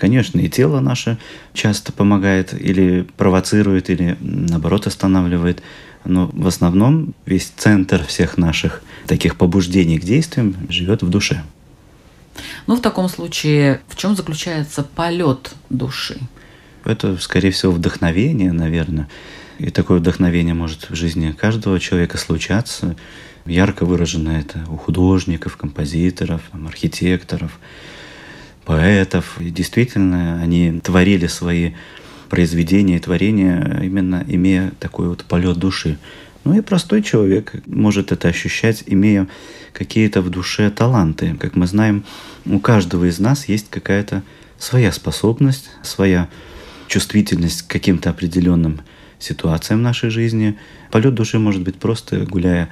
Конечно, 0.00 0.40
и 0.40 0.48
тело 0.48 0.80
наше 0.80 1.18
часто 1.52 1.92
помогает 1.92 2.54
или 2.54 3.06
провоцирует, 3.16 3.90
или 3.90 4.16
наоборот 4.20 4.86
останавливает. 4.86 5.62
Но 6.04 6.30
в 6.32 6.46
основном 6.46 7.14
весь 7.26 7.52
центр 7.56 8.04
всех 8.04 8.38
наших 8.38 8.82
таких 9.06 9.36
побуждений 9.36 9.98
к 9.98 10.04
действиям 10.04 10.56
живет 10.68 11.02
в 11.02 11.10
душе. 11.10 11.42
Ну, 12.66 12.76
в 12.76 12.80
таком 12.80 13.08
случае, 13.08 13.80
в 13.88 13.96
чем 13.96 14.16
заключается 14.16 14.82
полет 14.82 15.52
души? 15.68 16.18
Это, 16.84 17.16
скорее 17.18 17.50
всего, 17.50 17.72
вдохновение, 17.72 18.52
наверное. 18.52 19.08
И 19.58 19.70
такое 19.70 19.98
вдохновение 19.98 20.54
может 20.54 20.88
в 20.88 20.94
жизни 20.94 21.32
каждого 21.32 21.78
человека 21.78 22.16
случаться. 22.16 22.96
Ярко 23.44 23.84
выражено 23.84 24.30
это 24.30 24.64
у 24.70 24.76
художников, 24.76 25.56
композиторов, 25.56 26.42
архитекторов, 26.52 27.58
поэтов. 28.64 29.38
И 29.40 29.50
действительно, 29.50 30.40
они 30.40 30.80
творили 30.80 31.26
свои 31.26 31.72
произведения 32.30 32.96
и 32.96 33.00
творения, 33.00 33.80
именно 33.82 34.24
имея 34.26 34.72
такой 34.78 35.08
вот 35.08 35.24
полет 35.24 35.58
души. 35.58 35.98
Ну 36.44 36.56
и 36.56 36.62
простой 36.62 37.02
человек 37.02 37.54
может 37.66 38.12
это 38.12 38.28
ощущать, 38.28 38.84
имея 38.86 39.28
какие-то 39.72 40.22
в 40.22 40.30
душе 40.30 40.70
таланты. 40.70 41.36
Как 41.38 41.54
мы 41.54 41.66
знаем, 41.66 42.04
у 42.46 42.58
каждого 42.58 43.08
из 43.08 43.18
нас 43.18 43.48
есть 43.48 43.68
какая-то 43.70 44.22
своя 44.58 44.92
способность, 44.92 45.70
своя 45.82 46.28
чувствительность 46.88 47.62
к 47.62 47.70
каким-то 47.70 48.10
определенным 48.10 48.80
ситуациям 49.18 49.80
в 49.80 49.82
нашей 49.82 50.10
жизни. 50.10 50.58
Полет 50.90 51.14
души 51.14 51.38
может 51.38 51.62
быть 51.62 51.76
просто 51.76 52.20
гуляя 52.26 52.68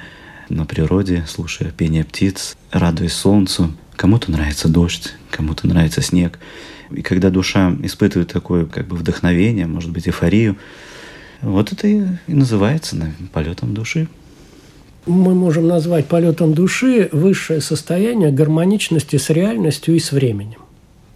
на 0.48 0.64
природе, 0.64 1.24
слушая 1.28 1.70
пение 1.70 2.04
птиц, 2.04 2.56
радуясь 2.70 3.12
солнцу. 3.12 3.74
Кому-то 3.96 4.30
нравится 4.30 4.68
дождь, 4.68 5.14
кому-то 5.30 5.66
нравится 5.66 6.02
снег. 6.02 6.38
И 6.90 7.02
когда 7.02 7.30
душа 7.30 7.76
испытывает 7.82 8.32
такое 8.32 8.64
как 8.64 8.86
бы 8.86 8.96
вдохновение, 8.96 9.66
может 9.66 9.90
быть, 9.90 10.06
эйфорию, 10.06 10.56
вот 11.42 11.72
это 11.72 11.86
и 11.86 12.04
называется 12.26 12.96
полетом 13.32 13.74
души 13.74 14.08
мы 15.08 15.34
можем 15.34 15.66
назвать 15.66 16.06
полетом 16.06 16.52
души 16.52 17.08
высшее 17.12 17.60
состояние 17.60 18.30
гармоничности 18.30 19.16
с 19.16 19.30
реальностью 19.30 19.96
и 19.96 19.98
с 19.98 20.12
временем. 20.12 20.60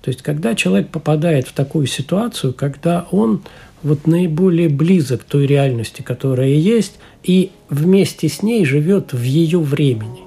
То 0.01 0.09
есть, 0.09 0.23
когда 0.23 0.55
человек 0.55 0.89
попадает 0.89 1.47
в 1.47 1.53
такую 1.53 1.87
ситуацию, 1.87 2.53
когда 2.55 3.07
он 3.11 3.43
вот 3.83 4.07
наиболее 4.07 4.69
близок 4.69 5.23
к 5.23 5.25
той 5.25 5.47
реальности, 5.47 6.03
которая 6.03 6.49
есть, 6.49 6.95
и 7.23 7.51
вместе 7.69 8.29
с 8.29 8.43
ней 8.43 8.65
живет 8.65 9.13
в 9.13 9.23
ее 9.23 9.61
времени. 9.61 10.21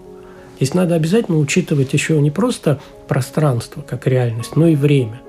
Здесь 0.57 0.73
надо 0.73 0.95
обязательно 0.95 1.37
учитывать 1.39 1.93
еще 1.93 2.21
не 2.21 2.31
просто 2.31 2.79
пространство 3.07 3.81
как 3.81 4.07
реальность, 4.07 4.55
но 4.55 4.67
и 4.67 4.75
время. 4.75 5.21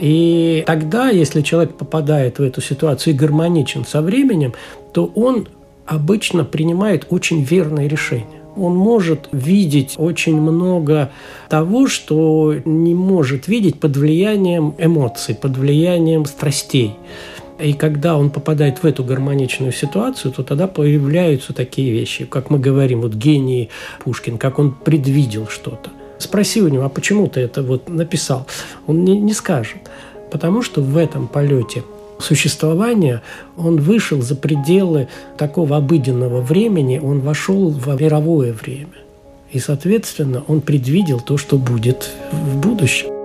И 0.00 0.64
тогда, 0.66 1.10
если 1.10 1.42
человек 1.42 1.74
попадает 1.74 2.38
в 2.38 2.42
эту 2.42 2.62
ситуацию 2.62 3.12
и 3.12 3.16
гармоничен 3.16 3.84
со 3.84 4.00
временем, 4.00 4.54
то 4.94 5.04
он 5.14 5.46
обычно 5.84 6.44
принимает 6.44 7.06
очень 7.10 7.42
верные 7.42 7.86
решения. 7.86 8.40
Он 8.56 8.74
может 8.74 9.28
видеть 9.30 9.94
очень 9.98 10.40
много 10.40 11.10
того, 11.50 11.86
что 11.86 12.54
не 12.64 12.94
может 12.94 13.46
видеть 13.46 13.78
под 13.78 13.96
влиянием 13.96 14.74
эмоций, 14.78 15.34
под 15.34 15.56
влиянием 15.58 16.24
страстей. 16.24 16.94
И 17.58 17.74
когда 17.74 18.16
он 18.16 18.30
попадает 18.30 18.82
в 18.82 18.86
эту 18.86 19.04
гармоничную 19.04 19.72
ситуацию, 19.72 20.32
то 20.32 20.42
тогда 20.42 20.66
появляются 20.66 21.52
такие 21.52 21.92
вещи, 21.92 22.24
как 22.24 22.48
мы 22.48 22.58
говорим, 22.58 23.02
вот 23.02 23.12
гений 23.12 23.68
Пушкин, 24.02 24.38
как 24.38 24.58
он 24.58 24.72
предвидел 24.72 25.46
что-то. 25.46 25.90
Спроси 26.20 26.60
у 26.60 26.68
него, 26.68 26.84
а 26.84 26.88
почему 26.88 27.26
ты 27.28 27.40
это 27.40 27.62
вот 27.62 27.88
написал? 27.88 28.46
Он 28.86 29.04
не, 29.04 29.18
не 29.18 29.32
скажет. 29.32 29.78
Потому 30.30 30.62
что 30.62 30.82
в 30.82 30.96
этом 30.96 31.26
полете 31.26 31.82
существования 32.18 33.22
он 33.56 33.80
вышел 33.80 34.20
за 34.20 34.36
пределы 34.36 35.08
такого 35.38 35.78
обыденного 35.78 36.40
времени, 36.40 37.00
он 37.02 37.20
вошел 37.20 37.70
в 37.70 38.00
мировое 38.00 38.52
время. 38.52 38.98
И, 39.50 39.58
соответственно, 39.58 40.44
он 40.46 40.60
предвидел 40.60 41.20
то, 41.20 41.36
что 41.36 41.56
будет 41.56 42.10
в 42.30 42.58
будущем. 42.58 43.19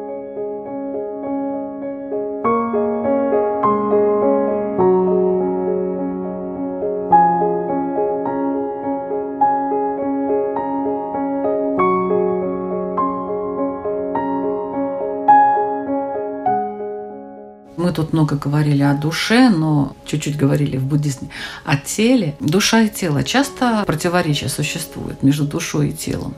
Много 18.25 18.38
говорили 18.38 18.82
о 18.82 18.96
душе, 18.96 19.50
но 19.50 19.96
чуть-чуть 20.08 20.36
говорили 20.36 20.77
в 20.77 20.86
буддизме 20.86 21.29
о 21.63 21.77
теле. 21.77 22.36
Душа 22.39 22.82
и 22.82 22.89
тело 22.89 23.24
часто 23.24 23.84
противоречия 23.86 24.50
существуют 24.50 25.22
между 25.22 25.46
душой 25.46 25.89
и 25.89 25.94
телом. 25.94 26.34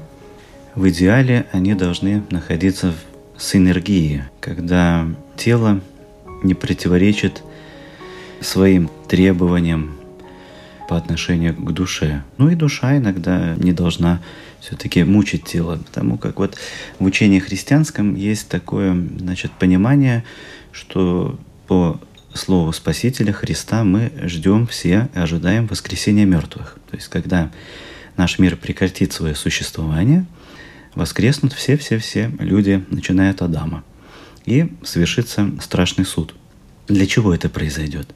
В 0.75 0.89
идеале 0.89 1.45
они 1.53 1.75
должны 1.75 2.23
находиться 2.29 2.93
в 3.37 3.41
синергии, 3.41 4.25
когда 4.41 5.07
тело 5.37 5.79
не 6.43 6.55
противоречит 6.55 7.41
своим 8.41 8.89
требованиям 9.07 9.97
по 10.89 10.97
отношению 10.97 11.55
к 11.55 11.71
душе. 11.71 12.21
Ну 12.37 12.49
и 12.49 12.55
душа 12.55 12.97
иногда 12.97 13.55
не 13.55 13.71
должна 13.71 14.19
все-таки 14.59 15.05
мучить 15.05 15.45
тело, 15.45 15.77
потому 15.77 16.17
как 16.17 16.39
вот 16.39 16.57
в 16.99 17.05
учении 17.05 17.39
христианском 17.39 18.15
есть 18.15 18.49
такое 18.49 18.93
значит, 19.19 19.51
понимание, 19.53 20.25
что 20.73 21.39
по 21.67 21.99
слову 22.33 22.71
Спасителя 22.71 23.33
Христа 23.33 23.83
мы 23.83 24.11
ждем 24.23 24.67
все 24.67 25.09
и 25.13 25.19
ожидаем 25.19 25.67
воскресения 25.67 26.25
мертвых. 26.25 26.77
То 26.89 26.95
есть, 26.95 27.09
когда 27.09 27.51
наш 28.15 28.39
мир 28.39 28.55
прекратит 28.55 29.11
свое 29.13 29.35
существование, 29.35 30.25
воскреснут 30.95 31.53
все-все-все 31.53 32.31
люди, 32.39 32.83
начиная 32.89 33.31
от 33.31 33.41
Адама. 33.41 33.83
И 34.45 34.71
совершится 34.83 35.51
страшный 35.61 36.05
суд. 36.05 36.33
Для 36.87 37.05
чего 37.05 37.33
это 37.33 37.49
произойдет? 37.49 38.07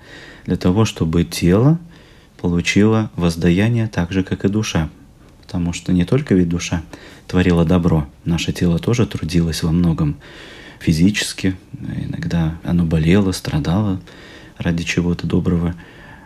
Для 0.46 0.56
того, 0.56 0.86
чтобы 0.86 1.26
тело 1.26 1.78
получило 2.40 3.12
воздаяние 3.16 3.88
так 3.88 4.12
же, 4.12 4.24
как 4.24 4.46
и 4.46 4.48
душа. 4.48 4.90
Потому 5.42 5.74
что 5.74 5.92
не 5.92 6.06
только 6.06 6.34
ведь 6.34 6.48
душа 6.48 6.82
творила 7.28 7.66
добро, 7.66 8.08
наше 8.24 8.54
тело 8.54 8.80
тоже 8.80 9.06
трудилось 9.06 9.64
во 9.64 9.72
многом 9.72 10.18
физически, 10.82 11.56
иногда 11.80 12.58
оно 12.64 12.86
болело, 12.86 13.32
страдало 13.32 14.02
ради 14.58 14.84
чего-то 14.84 15.28
доброго. 15.28 15.76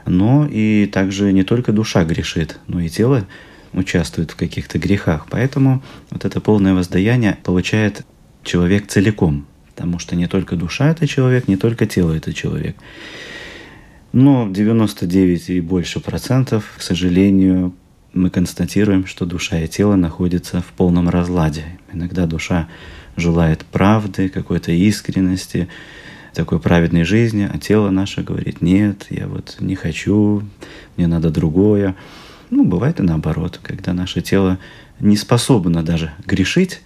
Но 0.06 0.48
и 0.50 0.86
также 0.88 1.34
не 1.34 1.44
только 1.44 1.72
душа 1.72 2.04
грешит, 2.04 2.60
но 2.68 2.80
и 2.80 2.90
тело 2.90 3.28
участвует 3.74 4.32
в 4.32 4.36
каких-то 4.36 4.80
грехах. 4.80 5.28
Поэтому 5.30 5.84
вот 6.10 6.26
это 6.26 6.40
полное 6.40 6.74
воздаяние 6.74 7.38
получает 7.44 8.06
человек 8.44 8.88
целиком, 8.88 9.46
потому 9.68 10.00
что 10.00 10.16
не 10.16 10.28
только 10.28 10.56
душа 10.56 10.92
это 10.92 11.08
человек, 11.08 11.48
не 11.48 11.58
только 11.58 11.86
тело 11.86 12.14
это 12.14 12.34
человек. 12.34 12.78
Но 14.14 14.48
99 14.50 15.50
и 15.50 15.60
больше 15.60 16.00
процентов, 16.00 16.76
к 16.78 16.82
сожалению, 16.82 17.74
мы 18.14 18.30
констатируем, 18.30 19.06
что 19.06 19.26
душа 19.26 19.60
и 19.60 19.68
тело 19.68 19.96
находятся 19.96 20.62
в 20.62 20.68
полном 20.68 21.10
разладе. 21.10 21.66
Иногда 21.92 22.26
душа 22.26 22.70
желает 23.15 23.65
правды, 23.65 24.29
какой-то 24.29 24.72
искренности, 24.72 25.67
такой 26.34 26.60
праведной 26.60 27.04
жизни, 27.04 27.49
а 27.51 27.58
тело 27.58 27.89
наше 27.89 28.21
говорит, 28.21 28.62
нет, 28.62 29.08
я 29.10 29.28
вот 29.28 29.58
не 29.60 29.75
хочу, 29.75 30.43
мне 30.97 31.08
надо 31.08 31.30
другое. 31.30 31.95
Ну, 32.49 32.65
бывает 32.65 32.99
и 32.99 33.04
наоборот, 33.04 33.60
когда 33.63 33.93
наше 33.93 34.21
тело 34.21 34.60
не 34.99 35.17
способно 35.17 35.82
даже 35.82 36.12
грешить, 36.25 36.82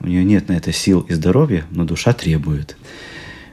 у 0.00 0.06
нее 0.06 0.24
нет 0.24 0.48
на 0.48 0.54
это 0.54 0.72
сил 0.72 1.00
и 1.00 1.12
здоровья, 1.12 1.64
но 1.70 1.84
душа 1.84 2.12
требует. 2.12 2.76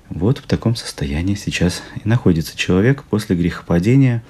Вот 0.09 0.37
в 0.37 0.43
таком 0.43 0.75
состоянии 0.75 1.35
сейчас 1.35 1.81
и 2.03 2.07
находится 2.07 2.57
человек 2.57 3.03
после 3.03 3.35
грехопадения, 3.35 4.23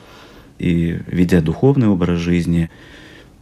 и 0.58 1.00
ведя 1.08 1.41
духовный 1.41 1.88
образ 1.88 2.19
жизни, 2.19 2.69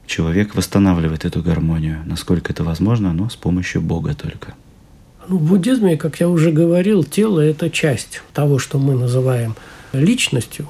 человек 0.05 0.55
восстанавливает 0.55 1.25
эту 1.25 1.41
гармонию, 1.41 1.99
насколько 2.05 2.51
это 2.51 2.63
возможно, 2.63 3.13
но 3.13 3.29
с 3.29 3.35
помощью 3.35 3.81
Бога 3.81 4.13
только. 4.15 4.53
Ну, 5.27 5.37
в 5.37 5.43
буддизме, 5.43 5.97
как 5.97 6.19
я 6.19 6.27
уже 6.27 6.51
говорил, 6.51 7.03
тело– 7.03 7.39
это 7.41 7.69
часть 7.69 8.21
того, 8.33 8.59
что 8.59 8.77
мы 8.77 8.93
называем 8.93 9.55
личностью. 9.93 10.67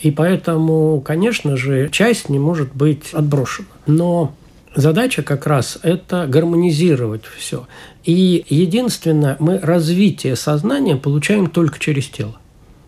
И 0.00 0.10
поэтому, 0.10 1.00
конечно 1.00 1.56
же, 1.56 1.88
часть 1.90 2.28
не 2.28 2.38
может 2.38 2.74
быть 2.74 3.12
отброшена. 3.12 3.68
Но 3.86 4.34
задача 4.74 5.22
как 5.22 5.46
раз– 5.46 5.78
это 5.82 6.26
гармонизировать 6.26 7.24
все. 7.24 7.66
И 8.04 8.44
единственное, 8.48 9.36
мы 9.38 9.58
развитие 9.58 10.36
сознания 10.36 10.96
получаем 10.96 11.48
только 11.48 11.78
через 11.78 12.08
тело. 12.08 12.36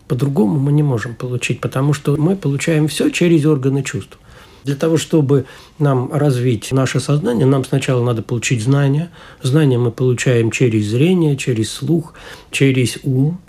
По-другому 0.07 0.59
мы 0.59 0.71
не 0.71 0.83
можем 0.83 1.15
получить, 1.15 1.61
потому 1.61 1.93
что 1.93 2.15
мы 2.17 2.35
получаем 2.35 2.87
все 2.87 3.09
через 3.09 3.45
органы 3.45 3.83
чувств. 3.83 4.17
Для 4.65 4.75
того, 4.75 4.97
чтобы 4.97 5.45
нам 5.77 6.11
развить 6.11 6.71
наше 6.71 6.99
сознание, 6.99 7.45
нам 7.45 7.63
сначала 7.63 8.03
надо 8.03 8.23
получить 8.23 8.63
знания. 8.63 9.11
Знания 9.43 9.77
мы 9.77 9.91
получаем 9.91 10.49
через 10.49 10.87
зрение, 10.87 11.37
через 11.37 11.71
слух, 11.71 12.15
через 12.49 12.97
ум. 13.03 13.39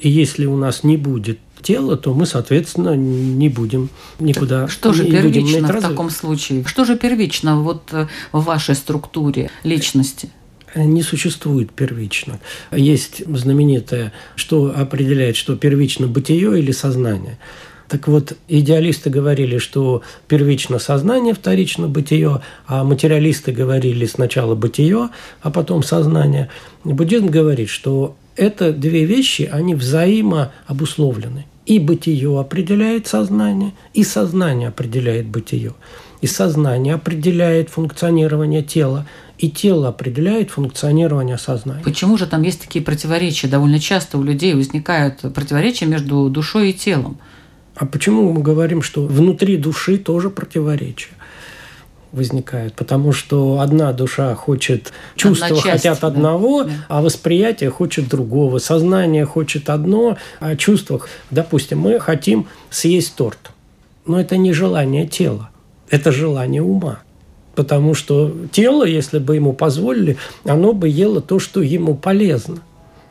И 0.00 0.08
если 0.08 0.46
у 0.46 0.56
нас 0.56 0.82
не 0.82 0.96
будет 0.96 1.38
тела, 1.60 1.98
то 1.98 2.14
мы, 2.14 2.24
соответственно, 2.24 2.96
не 2.96 3.50
будем 3.50 3.90
никуда. 4.18 4.66
Что 4.66 4.94
же 4.94 5.04
первично 5.04 5.68
в 5.68 5.80
таком 5.80 6.08
случае? 6.08 6.64
Что 6.64 6.86
же 6.86 6.96
первично 6.96 7.60
вот 7.60 7.92
э, 7.92 8.08
в 8.32 8.42
вашей 8.42 8.74
структуре 8.74 9.50
личности? 9.64 10.30
не 10.74 11.02
существует 11.02 11.70
первично. 11.70 12.40
Есть 12.74 13.22
знаменитое, 13.26 14.10
что 14.36 14.72
определяет, 14.74 15.36
что 15.36 15.54
первично 15.54 16.06
бытие 16.06 16.58
или 16.58 16.72
сознание. 16.72 17.38
Так 17.92 18.08
вот, 18.08 18.32
идеалисты 18.48 19.10
говорили, 19.10 19.58
что 19.58 20.00
первично 20.26 20.78
сознание, 20.78 21.34
вторично 21.34 21.88
бытие, 21.88 22.40
а 22.66 22.84
материалисты 22.84 23.52
говорили 23.52 24.06
сначала 24.06 24.54
бытие, 24.54 25.10
а 25.42 25.50
потом 25.50 25.82
сознание. 25.82 26.48
Буддизм 26.84 27.26
говорит, 27.26 27.68
что 27.68 28.16
это 28.34 28.72
две 28.72 29.04
вещи, 29.04 29.46
они 29.52 29.74
взаимообусловлены. 29.74 31.44
И 31.66 31.78
бытие 31.78 32.40
определяет 32.40 33.08
сознание, 33.08 33.74
и 33.92 34.04
сознание 34.04 34.68
определяет 34.68 35.26
бытие. 35.26 35.74
И 36.22 36.26
сознание 36.26 36.94
определяет 36.94 37.68
функционирование 37.68 38.62
тела, 38.62 39.06
и 39.36 39.50
тело 39.50 39.88
определяет 39.88 40.50
функционирование 40.50 41.36
сознания. 41.36 41.82
Почему 41.84 42.16
же 42.16 42.26
там 42.26 42.40
есть 42.40 42.62
такие 42.62 42.82
противоречия? 42.82 43.48
Довольно 43.48 43.78
часто 43.78 44.16
у 44.16 44.22
людей 44.22 44.54
возникают 44.54 45.20
противоречия 45.34 45.84
между 45.84 46.30
душой 46.30 46.70
и 46.70 46.72
телом. 46.72 47.18
А 47.76 47.86
почему 47.86 48.32
мы 48.32 48.42
говорим, 48.42 48.82
что 48.82 49.06
внутри 49.06 49.56
души 49.56 49.98
тоже 49.98 50.30
противоречия? 50.30 51.10
возникает, 52.12 52.74
потому 52.74 53.12
что 53.12 53.60
одна 53.60 53.92
душа 53.92 54.34
хочет, 54.34 54.92
чувства 55.16 55.48
часть, 55.48 55.62
хотят 55.62 56.04
одного, 56.04 56.64
да. 56.64 56.72
а 56.88 57.02
восприятие 57.02 57.70
хочет 57.70 58.08
другого, 58.08 58.58
сознание 58.58 59.24
хочет 59.24 59.70
одно, 59.70 60.18
а 60.38 60.54
чувствах, 60.56 61.08
допустим, 61.30 61.78
мы 61.78 61.98
хотим 61.98 62.46
съесть 62.68 63.16
торт, 63.16 63.50
но 64.04 64.20
это 64.20 64.36
не 64.36 64.52
желание 64.52 65.06
тела, 65.06 65.50
это 65.88 66.12
желание 66.12 66.62
ума. 66.62 67.00
Потому 67.54 67.94
что 67.94 68.34
тело, 68.50 68.84
если 68.84 69.18
бы 69.18 69.34
ему 69.34 69.52
позволили, 69.52 70.16
оно 70.44 70.72
бы 70.72 70.88
ело 70.88 71.20
то, 71.20 71.38
что 71.38 71.60
ему 71.60 71.94
полезно 71.94 72.60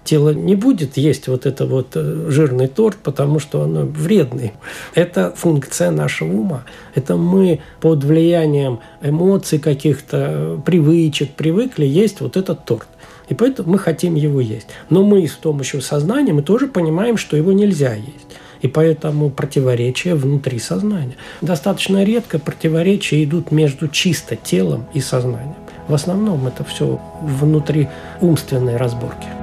тело 0.03 0.33
не 0.33 0.55
будет 0.55 0.97
есть 0.97 1.27
вот 1.27 1.45
это 1.45 1.65
вот 1.65 1.89
э, 1.95 2.25
жирный 2.29 2.67
торт, 2.67 2.97
потому 3.03 3.39
что 3.39 3.61
оно 3.61 3.85
вредный. 3.85 4.53
Это 4.95 5.33
функция 5.35 5.91
нашего 5.91 6.33
ума. 6.33 6.63
Это 6.95 7.15
мы 7.15 7.59
под 7.79 8.03
влиянием 8.03 8.79
эмоций 9.01 9.59
каких-то, 9.59 10.17
э, 10.17 10.57
привычек 10.65 11.31
привыкли 11.35 11.85
есть 11.85 12.21
вот 12.21 12.37
этот 12.37 12.65
торт. 12.65 12.87
И 13.29 13.33
поэтому 13.33 13.71
мы 13.71 13.79
хотим 13.79 14.15
его 14.15 14.41
есть. 14.41 14.67
Но 14.89 15.03
мы 15.03 15.25
с 15.25 15.33
помощью 15.33 15.81
сознания 15.81 16.33
мы 16.33 16.41
тоже 16.41 16.67
понимаем, 16.67 17.17
что 17.17 17.37
его 17.37 17.51
нельзя 17.53 17.93
есть. 17.93 18.27
И 18.61 18.67
поэтому 18.67 19.29
противоречия 19.29 20.15
внутри 20.15 20.59
сознания. 20.59 21.15
Достаточно 21.41 22.03
редко 22.03 22.39
противоречия 22.39 23.23
идут 23.23 23.51
между 23.51 23.87
чисто 23.87 24.35
телом 24.35 24.85
и 24.93 24.99
сознанием. 24.99 25.55
В 25.87 25.93
основном 25.93 26.45
это 26.47 26.63
все 26.63 27.01
внутри 27.21 27.87
умственной 28.21 28.77
разборки. 28.77 29.40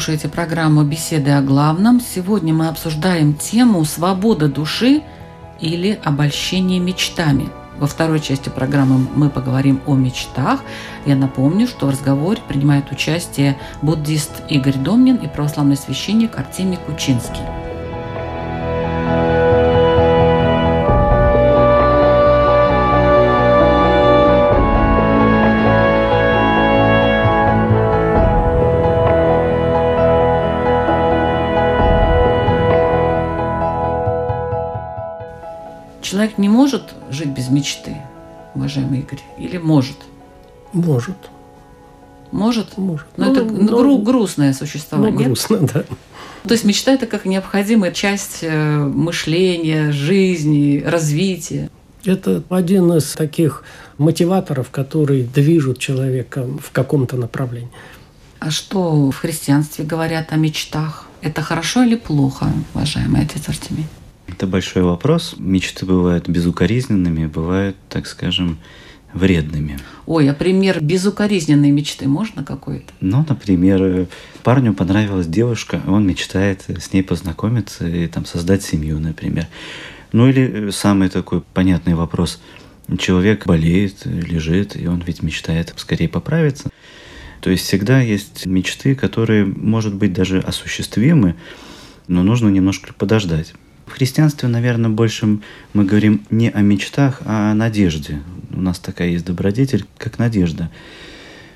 Слушаете 0.00 0.28
программу 0.28 0.82
«Беседы 0.82 1.32
о 1.32 1.42
главном». 1.42 2.00
Сегодня 2.00 2.54
мы 2.54 2.68
обсуждаем 2.68 3.34
тему 3.34 3.84
«Свобода 3.84 4.48
души 4.48 5.02
или 5.60 6.00
обольщение 6.02 6.80
мечтами». 6.80 7.50
Во 7.78 7.86
второй 7.86 8.18
части 8.20 8.48
программы 8.48 9.06
мы 9.14 9.28
поговорим 9.28 9.82
о 9.86 9.94
мечтах. 9.94 10.60
Я 11.04 11.16
напомню, 11.16 11.66
что 11.66 11.84
в 11.84 11.90
разговоре 11.90 12.40
принимает 12.48 12.90
участие 12.90 13.58
буддист 13.82 14.30
Игорь 14.48 14.78
Домнин 14.78 15.16
и 15.16 15.28
православный 15.28 15.76
священник 15.76 16.38
Артемий 16.38 16.78
Кучинский. 16.78 17.69
Человек 36.10 36.38
не 36.38 36.48
может 36.48 36.92
жить 37.08 37.28
без 37.28 37.48
мечты, 37.50 37.96
уважаемый 38.56 38.98
Игорь, 39.00 39.20
или 39.38 39.58
может? 39.58 39.96
Может. 40.72 41.16
Может? 42.32 42.76
Может. 42.78 43.06
Но 43.16 43.26
Ну, 43.26 43.32
это 43.32 43.44
ну, 43.44 43.66
гру- 43.68 43.98
грустное 43.98 44.48
Ну, 44.48 44.54
существование. 44.54 45.16
нет? 45.16 45.26
грустно, 45.28 45.58
да. 45.72 45.84
То 46.42 46.54
есть 46.54 46.64
мечта 46.64 46.90
это 46.92 47.06
как 47.06 47.26
необходимая 47.26 47.92
часть 47.92 48.38
э, 48.42 48.78
мышления, 48.78 49.92
жизни, 49.92 50.82
развития. 50.84 51.70
Это 52.04 52.42
один 52.48 52.92
из 52.94 53.12
таких 53.12 53.62
мотиваторов, 53.98 54.70
которые 54.70 55.22
движут 55.22 55.78
человека 55.78 56.44
в 56.60 56.72
каком-то 56.72 57.16
направлении. 57.16 57.70
А 58.40 58.50
что 58.50 59.12
в 59.12 59.16
христианстве 59.16 59.84
говорят 59.84 60.32
о 60.32 60.36
мечтах? 60.36 61.06
Это 61.20 61.42
хорошо 61.42 61.84
или 61.84 61.94
плохо, 61.94 62.46
уважаемый 62.74 63.22
отец 63.22 63.48
Артемий? 63.48 63.86
Это 64.32 64.46
большой 64.46 64.82
вопрос. 64.82 65.34
Мечты 65.38 65.86
бывают 65.86 66.28
безукоризненными, 66.28 67.26
бывают, 67.26 67.76
так 67.88 68.06
скажем, 68.06 68.58
вредными. 69.12 69.78
Ой, 70.06 70.30
а 70.30 70.34
пример 70.34 70.80
безукоризненной 70.80 71.70
мечты 71.70 72.06
можно 72.08 72.44
какой-то? 72.44 72.92
Ну, 73.00 73.24
например, 73.28 74.06
парню 74.42 74.72
понравилась 74.74 75.26
девушка, 75.26 75.80
он 75.86 76.06
мечтает 76.06 76.64
с 76.68 76.92
ней 76.92 77.02
познакомиться 77.02 77.86
и 77.86 78.06
там 78.06 78.24
создать 78.24 78.62
семью, 78.62 79.00
например. 79.00 79.46
Ну 80.12 80.28
или 80.28 80.68
э, 80.68 80.72
самый 80.72 81.08
такой 81.08 81.40
понятный 81.40 81.94
вопрос. 81.94 82.40
Человек 82.98 83.46
болеет, 83.46 84.04
лежит, 84.04 84.76
и 84.76 84.86
он 84.86 85.02
ведь 85.06 85.22
мечтает 85.22 85.72
скорее 85.76 86.08
поправиться. 86.08 86.70
То 87.40 87.50
есть 87.50 87.64
всегда 87.64 88.00
есть 88.00 88.46
мечты, 88.46 88.94
которые, 88.94 89.44
может 89.44 89.94
быть, 89.94 90.12
даже 90.12 90.40
осуществимы, 90.40 91.36
но 92.08 92.22
нужно 92.22 92.48
немножко 92.48 92.92
подождать. 92.92 93.54
В 93.90 93.92
христианстве, 94.00 94.48
наверное, 94.48 94.88
больше 94.88 95.40
мы 95.74 95.84
говорим 95.84 96.22
не 96.30 96.48
о 96.48 96.60
мечтах, 96.60 97.22
а 97.24 97.50
о 97.50 97.54
надежде. 97.54 98.20
У 98.52 98.60
нас 98.60 98.78
такая 98.78 99.08
есть 99.08 99.24
добродетель, 99.24 99.84
как 99.98 100.20
надежда. 100.20 100.70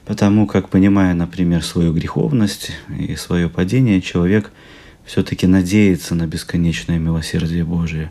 Потому 0.04 0.48
как, 0.48 0.68
понимая, 0.68 1.14
например, 1.14 1.62
свою 1.62 1.94
греховность 1.94 2.72
и 2.98 3.14
свое 3.14 3.48
падение, 3.48 4.02
человек 4.02 4.50
все-таки 5.06 5.46
надеется 5.46 6.16
на 6.16 6.26
бесконечное 6.26 6.98
милосердие 6.98 7.64
Божие. 7.64 8.10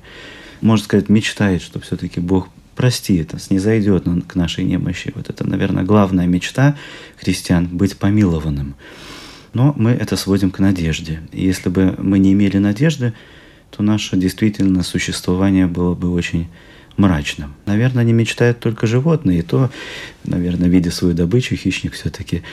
Можно 0.62 0.86
сказать, 0.86 1.10
мечтает, 1.10 1.62
что 1.62 1.82
все-таки 1.82 2.22
Бог 2.22 2.48
простит, 2.78 3.34
снизойдет 3.38 4.06
на- 4.06 4.22
к 4.22 4.36
нашей 4.36 4.64
немощи. 4.64 5.12
Вот 5.16 5.30
это, 5.30 5.46
наверное, 5.48 5.84
главная 5.84 6.28
мечта 6.28 6.78
христиан– 7.18 7.68
быть 7.72 7.98
помилованным. 7.98 8.76
Но 9.54 9.74
мы 9.76 9.92
это 9.92 10.16
сводим 10.16 10.50
к 10.50 10.60
надежде. 10.60 11.20
И 11.34 11.44
если 11.44 11.68
бы 11.68 11.94
мы 11.98 12.20
не 12.20 12.32
имели 12.32 12.58
надежды, 12.58 13.14
то 13.76 13.84
наше 13.84 14.18
действительно 14.18 14.84
существование 14.84 15.68
было 15.68 15.96
бы 15.96 16.12
очень 16.12 16.48
мрачным. 16.96 17.56
Наверное, 17.66 18.04
не 18.04 18.14
мечтают 18.14 18.60
только 18.60 18.86
животные, 18.86 19.40
и 19.40 19.42
то, 19.42 19.72
наверное, 20.24 20.70
видя 20.70 20.92
свою 20.92 21.16
добычу, 21.16 21.56
хищник 21.56 21.94
все-таки 21.94 22.44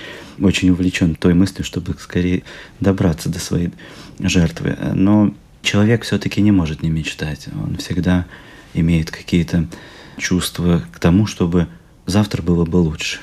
очень 0.41 0.71
увлечен 0.71 1.15
той 1.15 1.35
мыслью, 1.35 1.65
чтобы 1.65 1.95
скорее 1.99 2.43
добраться 2.81 3.29
до 3.29 3.39
своей 3.39 3.71
жертвы. 4.19 4.77
Но 4.95 5.35
человек 5.63 6.05
все-таки 6.05 6.41
не 6.41 6.53
может 6.53 6.83
не 6.83 6.89
мечтать. 6.89 7.49
Он 7.53 7.77
всегда 7.77 8.25
имеет 8.73 9.11
какие-то 9.11 9.67
чувства 10.17 10.83
к 10.91 10.99
тому, 10.99 11.27
чтобы 11.27 11.67
завтра 12.07 12.41
было 12.41 12.65
бы 12.65 12.77
лучше. 12.77 13.19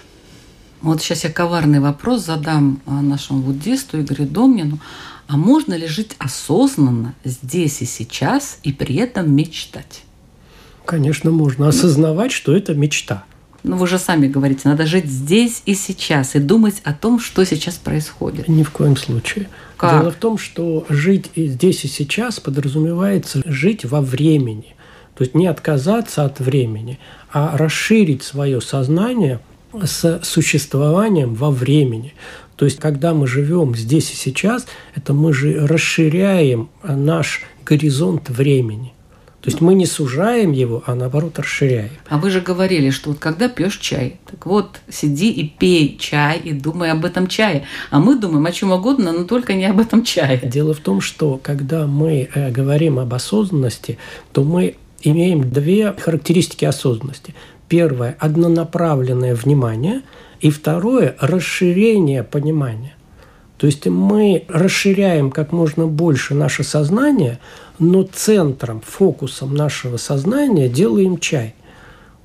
Вот 0.81 1.01
сейчас 1.01 1.23
я 1.23 1.31
коварный 1.31 1.79
вопрос 1.79 2.25
задам 2.25 2.79
а, 2.85 3.01
нашему 3.01 3.41
буддисту 3.41 3.99
Игорю 3.99 4.27
Домнину. 4.27 4.79
А 5.27 5.35
можно 5.35 5.73
ли 5.73 5.87
жить 5.87 6.15
осознанно 6.19 7.13
здесь 7.23 7.81
и 7.81 7.85
сейчас 7.85 8.59
и 8.63 8.71
при 8.71 8.95
этом 8.95 9.33
мечтать? 9.33 10.03
Конечно, 10.85 11.31
можно 11.31 11.67
осознавать, 11.67 12.31
что 12.31 12.55
это 12.55 12.73
мечта. 12.73 13.25
Ну, 13.63 13.75
вы 13.75 13.87
же 13.87 13.99
сами 13.99 14.27
говорите, 14.27 14.61
надо 14.69 14.85
жить 14.85 15.07
здесь 15.07 15.61
и 15.65 15.75
сейчас 15.75 16.35
и 16.35 16.39
думать 16.39 16.81
о 16.85 16.93
том, 16.93 17.19
что 17.19 17.43
сейчас 17.43 17.75
происходит. 17.75 18.47
Ни 18.47 18.63
в 18.63 18.71
коем 18.71 18.95
случае. 18.95 19.49
Как? 19.75 19.99
Дело 19.99 20.11
в 20.11 20.15
том, 20.15 20.37
что 20.37 20.85
жить 20.87 21.29
и 21.35 21.47
здесь 21.47 21.83
и 21.83 21.89
сейчас 21.89 22.39
подразумевается 22.39 23.41
жить 23.45 23.83
во 23.83 23.99
времени. 23.99 24.75
То 25.15 25.23
есть 25.23 25.35
не 25.35 25.47
отказаться 25.47 26.23
от 26.23 26.39
времени, 26.39 26.99
а 27.33 27.57
расширить 27.57 28.23
свое 28.23 28.61
сознание 28.61 29.41
с 29.83 30.21
существованием 30.23 31.33
во 31.33 31.51
времени. 31.51 32.13
То 32.55 32.65
есть, 32.65 32.79
когда 32.79 33.13
мы 33.13 33.27
живем 33.27 33.75
здесь 33.75 34.11
и 34.11 34.15
сейчас, 34.15 34.65
это 34.95 35.13
мы 35.13 35.33
же 35.33 35.67
расширяем 35.67 36.69
наш 36.83 37.43
горизонт 37.63 38.29
времени. 38.29 38.93
То 39.47 39.51
есть 39.51 39.61
мы 39.61 39.75
не 39.75 39.85
сужаем 39.85 40.51
его, 40.51 40.83
а 40.85 40.93
наоборот 40.93 41.39
расширяем. 41.39 41.91
А 42.09 42.17
вы 42.17 42.31
же 42.31 42.41
говорили, 42.41 42.89
что 42.89 43.11
вот 43.11 43.19
когда 43.19 43.47
пьешь 43.47 43.77
чай, 43.77 44.19
так 44.29 44.45
вот 44.45 44.81
сиди 44.89 45.31
и 45.31 45.47
пей 45.47 45.97
чай 45.97 46.39
и 46.43 46.51
думай 46.51 46.91
об 46.91 47.05
этом 47.05 47.27
чае. 47.27 47.65
А 47.89 47.99
мы 47.99 48.19
думаем 48.19 48.45
о 48.45 48.51
чем 48.51 48.73
угодно, 48.73 49.13
но 49.13 49.23
только 49.23 49.53
не 49.53 49.65
об 49.65 49.79
этом 49.79 50.03
чае. 50.03 50.41
Дело 50.43 50.73
в 50.73 50.79
том, 50.79 50.99
что 50.99 51.39
когда 51.41 51.87
мы 51.87 52.27
э, 52.33 52.51
говорим 52.51 52.99
об 52.99 53.13
осознанности, 53.13 53.97
то 54.33 54.43
мы 54.43 54.75
имеем 55.01 55.49
две 55.49 55.93
характеристики 55.93 56.65
осознанности. 56.65 57.33
Первое– 57.67 58.15
однонаправленное 58.19 59.35
внимание, 59.35 60.01
и 60.39 60.49
второе– 60.49 61.15
расширение 61.19 62.23
понимания. 62.23 62.93
То 63.57 63.65
есть 63.65 63.87
мы 63.87 64.45
расширяем 64.47 65.31
как 65.31 65.51
можно 65.51 65.87
больше 65.87 66.35
наше 66.35 66.63
сознание, 66.63 67.39
но 67.79 68.03
центром, 68.03 68.81
фокусом 68.85 69.55
нашего 69.55 69.97
сознания 69.97 70.69
делаем 70.69 71.17
чай. 71.17 71.55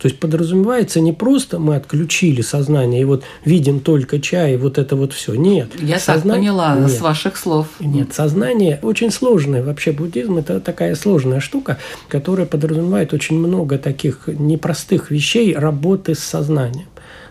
То 0.02 0.08
есть 0.08 0.18
подразумевается 0.18 0.98
не 1.00 1.12
просто 1.12 1.60
мы 1.60 1.76
отключили 1.76 2.40
сознание 2.40 3.02
и 3.02 3.04
вот 3.04 3.22
видим 3.44 3.78
только 3.78 4.18
чай, 4.20 4.54
и 4.54 4.56
вот 4.56 4.76
это 4.76 4.96
вот 4.96 5.12
все. 5.12 5.36
Нет. 5.36 5.68
Я 5.80 6.00
так 6.00 6.18
Созна- 6.18 6.34
поняла 6.34 6.74
Нет. 6.76 6.90
с 6.90 7.00
ваших 7.00 7.36
слов. 7.36 7.68
Нет, 7.78 8.12
сознание 8.12 8.80
очень 8.82 9.12
сложное. 9.12 9.62
Вообще 9.62 9.92
буддизм– 9.92 10.36
это 10.38 10.58
такая 10.58 10.96
сложная 10.96 11.38
штука, 11.38 11.78
которая 12.08 12.46
подразумевает 12.46 13.12
очень 13.12 13.38
много 13.38 13.78
таких 13.78 14.26
непростых 14.26 15.12
вещей 15.12 15.54
работы 15.54 16.16
с 16.16 16.18
сознанием. 16.18 16.86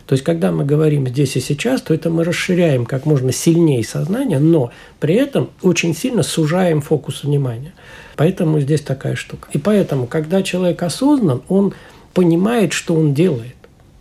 То 0.05 0.13
есть, 0.13 0.23
когда 0.23 0.53
мы 0.53 0.63
говорим 0.63 1.07
здесь 1.07 1.35
и 1.35 1.41
сейчас, 1.41 1.81
то 1.81 1.93
это 1.93 2.09
мы 2.09 2.23
расширяем 2.23 2.85
как 2.85 3.05
можно 3.05 3.33
сильнее 3.33 3.83
сознание, 3.83 4.39
но 4.39 4.71
при 5.01 5.15
этом 5.15 5.49
очень 5.61 5.93
сильно 5.93 6.23
сужаем 6.23 6.79
фокус 6.79 7.23
внимания. 7.23 7.73
Поэтому 8.15 8.59
здесь 8.59 8.81
такая 8.81 9.15
штука. 9.15 9.47
И 9.51 9.57
поэтому, 9.57 10.07
когда 10.07 10.41
человек 10.43 10.83
осознан, 10.83 11.41
он 11.49 11.73
понимает, 12.13 12.73
что 12.73 12.95
он 12.95 13.13
делает. 13.13 13.55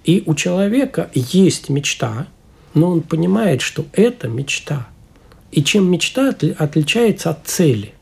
И 0.04 0.22
у 0.26 0.34
человека 0.34 1.10
есть 1.14 1.68
мечта, 1.68 2.26
но 2.74 2.90
он 2.90 3.02
понимает, 3.02 3.60
что 3.60 3.84
это 3.92 4.28
мечта. 4.28 4.88
И 5.52 5.62
чем 5.62 5.90
мечта 5.90 6.30
отли- 6.30 6.54
отличается 6.56 7.30
от 7.30 7.46
цели? 7.46 7.92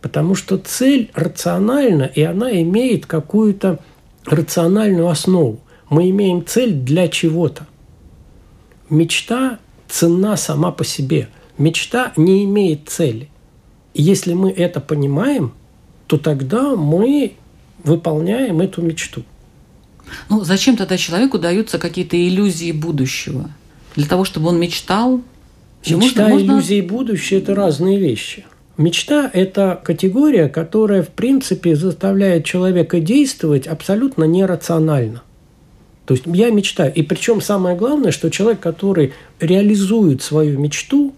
Потому 0.00 0.34
что 0.34 0.58
цель 0.58 1.10
рациональна, 1.14 2.04
и 2.04 2.22
она 2.22 2.50
имеет 2.62 3.06
какую-то 3.06 3.80
рациональную 4.24 5.08
основу. 5.08 5.60
Мы 5.88 6.10
имеем 6.10 6.44
цель 6.44 6.72
для 6.72 7.08
чего-то. 7.08 7.66
Мечта 8.88 9.58
ценна 9.88 10.36
сама 10.36 10.72
по 10.72 10.84
себе. 10.84 11.28
Мечта 11.58 12.12
не 12.16 12.44
имеет 12.44 12.88
цели. 12.88 13.28
Если 13.94 14.34
мы 14.34 14.50
это 14.50 14.80
понимаем, 14.80 15.52
то 16.06 16.18
тогда 16.18 16.76
мы 16.76 17.32
выполняем 17.82 18.60
эту 18.60 18.82
мечту. 18.82 19.22
Ну, 20.28 20.44
зачем 20.44 20.76
тогда 20.76 20.96
человеку 20.96 21.38
даются 21.38 21.78
какие-то 21.78 22.16
иллюзии 22.16 22.72
будущего? 22.72 23.50
Для 23.94 24.06
того, 24.06 24.24
чтобы 24.24 24.48
он 24.48 24.60
мечтал? 24.60 25.22
Мечта 25.88 26.28
и 26.28 26.32
можно- 26.32 26.52
иллюзии 26.52 26.80
будущее– 26.80 27.40
это 27.40 27.54
разные 27.54 27.98
вещи. 27.98 28.44
Мечта– 28.76 29.30
это 29.32 29.80
категория, 29.82 30.48
которая, 30.48 31.02
в 31.02 31.08
принципе, 31.08 31.76
заставляет 31.76 32.44
человека 32.44 33.00
действовать 33.00 33.66
абсолютно 33.66 34.24
нерационально. 34.24 35.22
То 36.04 36.14
есть 36.14 36.24
я 36.26 36.50
мечтаю. 36.50 36.92
И 36.94 37.02
причем 37.02 37.40
самое 37.40 37.76
главное, 37.76 38.12
что 38.12 38.30
человек, 38.30 38.60
который 38.60 39.12
реализует 39.40 40.22
свою 40.22 40.58
мечту, 40.58 41.14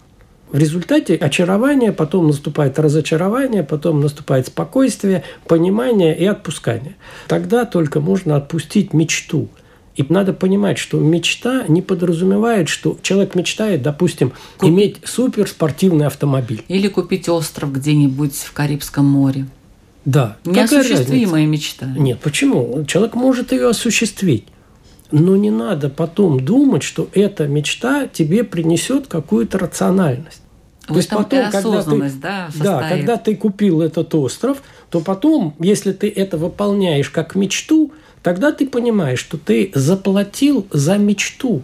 В 0.51 0.59
результате 0.59 1.15
очарование, 1.15 1.93
потом 1.93 2.29
наступает 2.29 2.79
разочарование, 2.79 3.63
потом 3.63 4.01
наступает 4.01 4.47
спокойствие, 4.47 5.25
понимание 5.47 6.17
и 6.17 6.25
отпускание. 6.25 6.97
Тогда 7.27 7.65
только 7.65 8.01
можно 8.01 8.37
отпустить 8.37 8.95
мечту. 8.95 9.49
И 9.95 10.05
надо 10.09 10.33
понимать, 10.33 10.79
что 10.79 11.01
мечта 11.01 11.65
не 11.67 11.83
подразумевает, 11.83 12.69
что 12.69 12.97
человек 13.03 13.35
мечтает, 13.35 13.83
допустим, 13.83 14.33
Куп- 14.57 14.69
иметь 14.69 14.99
суперспортивный 15.05 16.07
автомобиль. 16.07 16.63
Или 16.69 16.87
купить 16.89 17.29
остров 17.29 17.73
где-нибудь 17.73 18.35
в 18.37 18.53
Карибском 18.53 19.05
море. 19.05 19.47
Да. 20.05 20.37
Неосуществимая 20.45 21.47
мечта. 21.47 21.87
Нет, 21.99 22.21
почему? 22.21 22.85
Человек 22.87 23.15
может 23.15 23.53
ее 23.53 23.69
осуществить. 23.69 24.47
Но 25.11 25.37
не 25.37 25.51
надо 25.51 25.89
потом 25.89 26.45
думать, 26.45 26.83
что 26.83 27.09
эта 27.13 27.47
мечта 27.47 28.07
тебе 28.07 28.45
принесет 28.45 29.07
какую-то 29.07 29.59
рациональность. 29.59 30.43
В 30.89 30.97
этом 30.97 31.23
и 31.25 31.37
осознанность, 31.37 32.21
да, 32.21 32.49
да, 32.59 32.81
состоит. 32.81 32.89
когда 32.89 33.17
ты 33.19 33.37
купил 33.37 33.83
этот 33.83 34.15
остров, 34.15 34.63
то 34.91 35.01
потом, 35.01 35.55
если 35.59 35.93
ты 35.93 36.09
это 36.09 36.39
выполняешь 36.39 37.11
как 37.11 37.35
мечту, 37.35 37.93
тогда 38.23 38.53
ты 38.53 38.67
понимаешь, 38.67 39.19
что 39.19 39.37
ты 39.37 39.71
заплатил 39.75 40.67
за 40.71 40.97
мечту. 40.97 41.63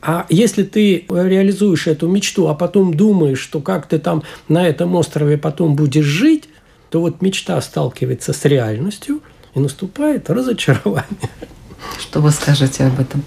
А 0.00 0.26
если 0.28 0.62
ты 0.62 1.04
реализуешь 1.08 1.88
эту 1.88 2.06
мечту, 2.06 2.46
а 2.46 2.54
потом 2.54 2.94
думаешь, 2.94 3.40
что 3.40 3.60
как 3.60 3.88
ты 3.88 3.98
там 3.98 4.22
на 4.46 4.66
этом 4.66 4.94
острове 4.94 5.38
потом 5.38 5.74
будешь 5.74 6.04
жить, 6.04 6.48
то 6.90 7.00
вот 7.00 7.22
мечта 7.22 7.60
сталкивается 7.60 8.32
с 8.32 8.44
реальностью, 8.44 9.20
и 9.56 9.58
наступает 9.58 10.30
разочарование. 10.30 11.30
Что 11.98 12.20
вы 12.20 12.30
скажете 12.30 12.84
об 12.84 13.00
этом? 13.00 13.22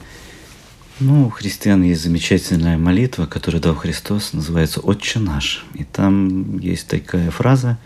Ну, 1.00 1.28
у 1.28 1.30
христиан 1.30 1.82
есть 1.84 2.02
замечательная 2.02 2.78
молитва, 2.78 3.26
которую 3.26 3.62
дал 3.62 3.74
Христос, 3.74 4.34
называется 4.34 4.82
«Отче 4.82 5.19
наш». 5.19 5.63
И 5.74 5.86
там 5.86 6.60
есть 6.60 6.88
такая 6.88 7.32
фраза 7.32 7.78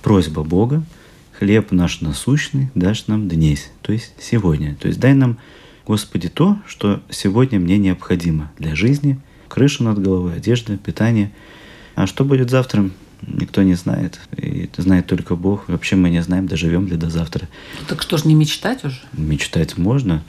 «Просьба 0.00 0.44
Бога, 0.44 0.82
хлеб 1.38 1.72
наш 1.72 2.00
насущный 2.00 2.70
дашь 2.74 3.06
нам 3.06 3.28
днесь», 3.28 3.70
то 3.82 3.92
есть 3.92 4.14
сегодня. 4.18 4.76
То 4.76 4.88
есть 4.88 4.98
дай 4.98 5.12
нам, 5.12 5.36
Господи, 5.86 6.30
то, 6.30 6.56
что 6.66 7.02
сегодня 7.10 7.60
мне 7.60 7.76
необходимо 7.76 8.50
для 8.58 8.74
жизни, 8.74 9.20
крыша 9.48 9.84
над 9.84 10.00
головой, 10.00 10.36
одежда, 10.36 10.78
питание. 10.78 11.32
А 11.96 12.06
что 12.06 12.24
будет 12.24 12.48
завтра, 12.48 12.88
никто 13.26 13.62
не 13.62 13.74
знает. 13.74 14.20
И 14.36 14.64
это 14.64 14.82
знает 14.82 15.06
только 15.06 15.36
Бог. 15.36 15.68
Вообще 15.68 15.96
мы 15.96 16.10
не 16.10 16.22
знаем, 16.22 16.46
доживем 16.46 16.86
ли 16.86 16.96
до 16.96 17.10
завтра. 17.10 17.48
Так 17.88 18.02
что 18.02 18.16
ж, 18.16 18.24
не 18.24 18.34
мечтать 18.34 18.84
уже? 18.84 19.00
Мечтать 19.12 19.76
можно, 19.76 20.22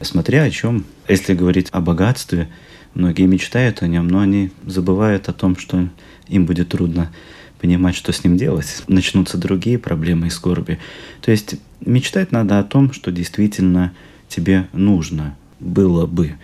смотря 0.00 0.42
о 0.42 0.50
чем. 0.50 0.84
Если 1.08 1.34
говорить 1.34 1.68
о 1.72 1.80
богатстве, 1.80 2.48
многие 2.94 3.26
мечтают 3.26 3.82
о 3.82 3.88
нем, 3.88 4.08
но 4.08 4.20
они 4.20 4.50
забывают 4.64 5.28
о 5.28 5.32
том, 5.32 5.56
что 5.56 5.88
им 6.28 6.46
будет 6.46 6.70
трудно 6.70 7.12
понимать, 7.60 7.96
что 7.96 8.12
с 8.12 8.22
ним 8.24 8.36
делать. 8.36 8.82
Начнутся 8.86 9.38
другие 9.38 9.78
проблемы 9.78 10.26
и 10.26 10.30
скорби. 10.30 10.78
То 11.20 11.30
есть 11.30 11.56
мечтать 11.80 12.32
надо 12.32 12.58
о 12.58 12.64
том, 12.64 12.92
что 12.92 13.10
действительно 13.10 13.92
тебе 14.28 14.68
нужно 14.72 15.36
было 15.60 16.06
бы. 16.06 16.34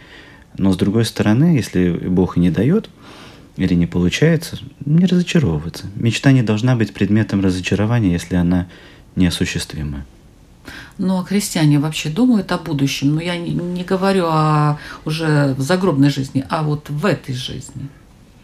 Но 0.57 0.73
с 0.73 0.77
другой 0.77 1.05
стороны, 1.05 1.57
если 1.57 1.90
Бог 1.90 2.37
и 2.37 2.40
не 2.40 2.51
дает, 2.51 2.90
или 3.56 3.74
не 3.74 3.86
получается, 3.86 4.58
не 4.84 5.06
разочаровываться. 5.06 5.86
Мечта 5.94 6.32
не 6.32 6.42
должна 6.42 6.76
быть 6.76 6.94
предметом 6.94 7.42
разочарования, 7.42 8.12
если 8.12 8.36
она 8.36 8.68
неосуществима. 9.16 10.04
Ну, 10.98 11.18
а 11.18 11.24
христиане 11.24 11.78
вообще 11.78 12.08
думают 12.08 12.52
о 12.52 12.58
будущем. 12.58 13.14
Но 13.14 13.20
я 13.20 13.36
не, 13.36 13.52
не 13.52 13.84
говорю 13.84 14.26
о 14.26 14.78
уже 15.04 15.54
в 15.56 15.60
загробной 15.60 16.10
жизни, 16.10 16.44
а 16.48 16.62
вот 16.62 16.88
в 16.88 17.04
этой 17.04 17.34
жизни. 17.34 17.88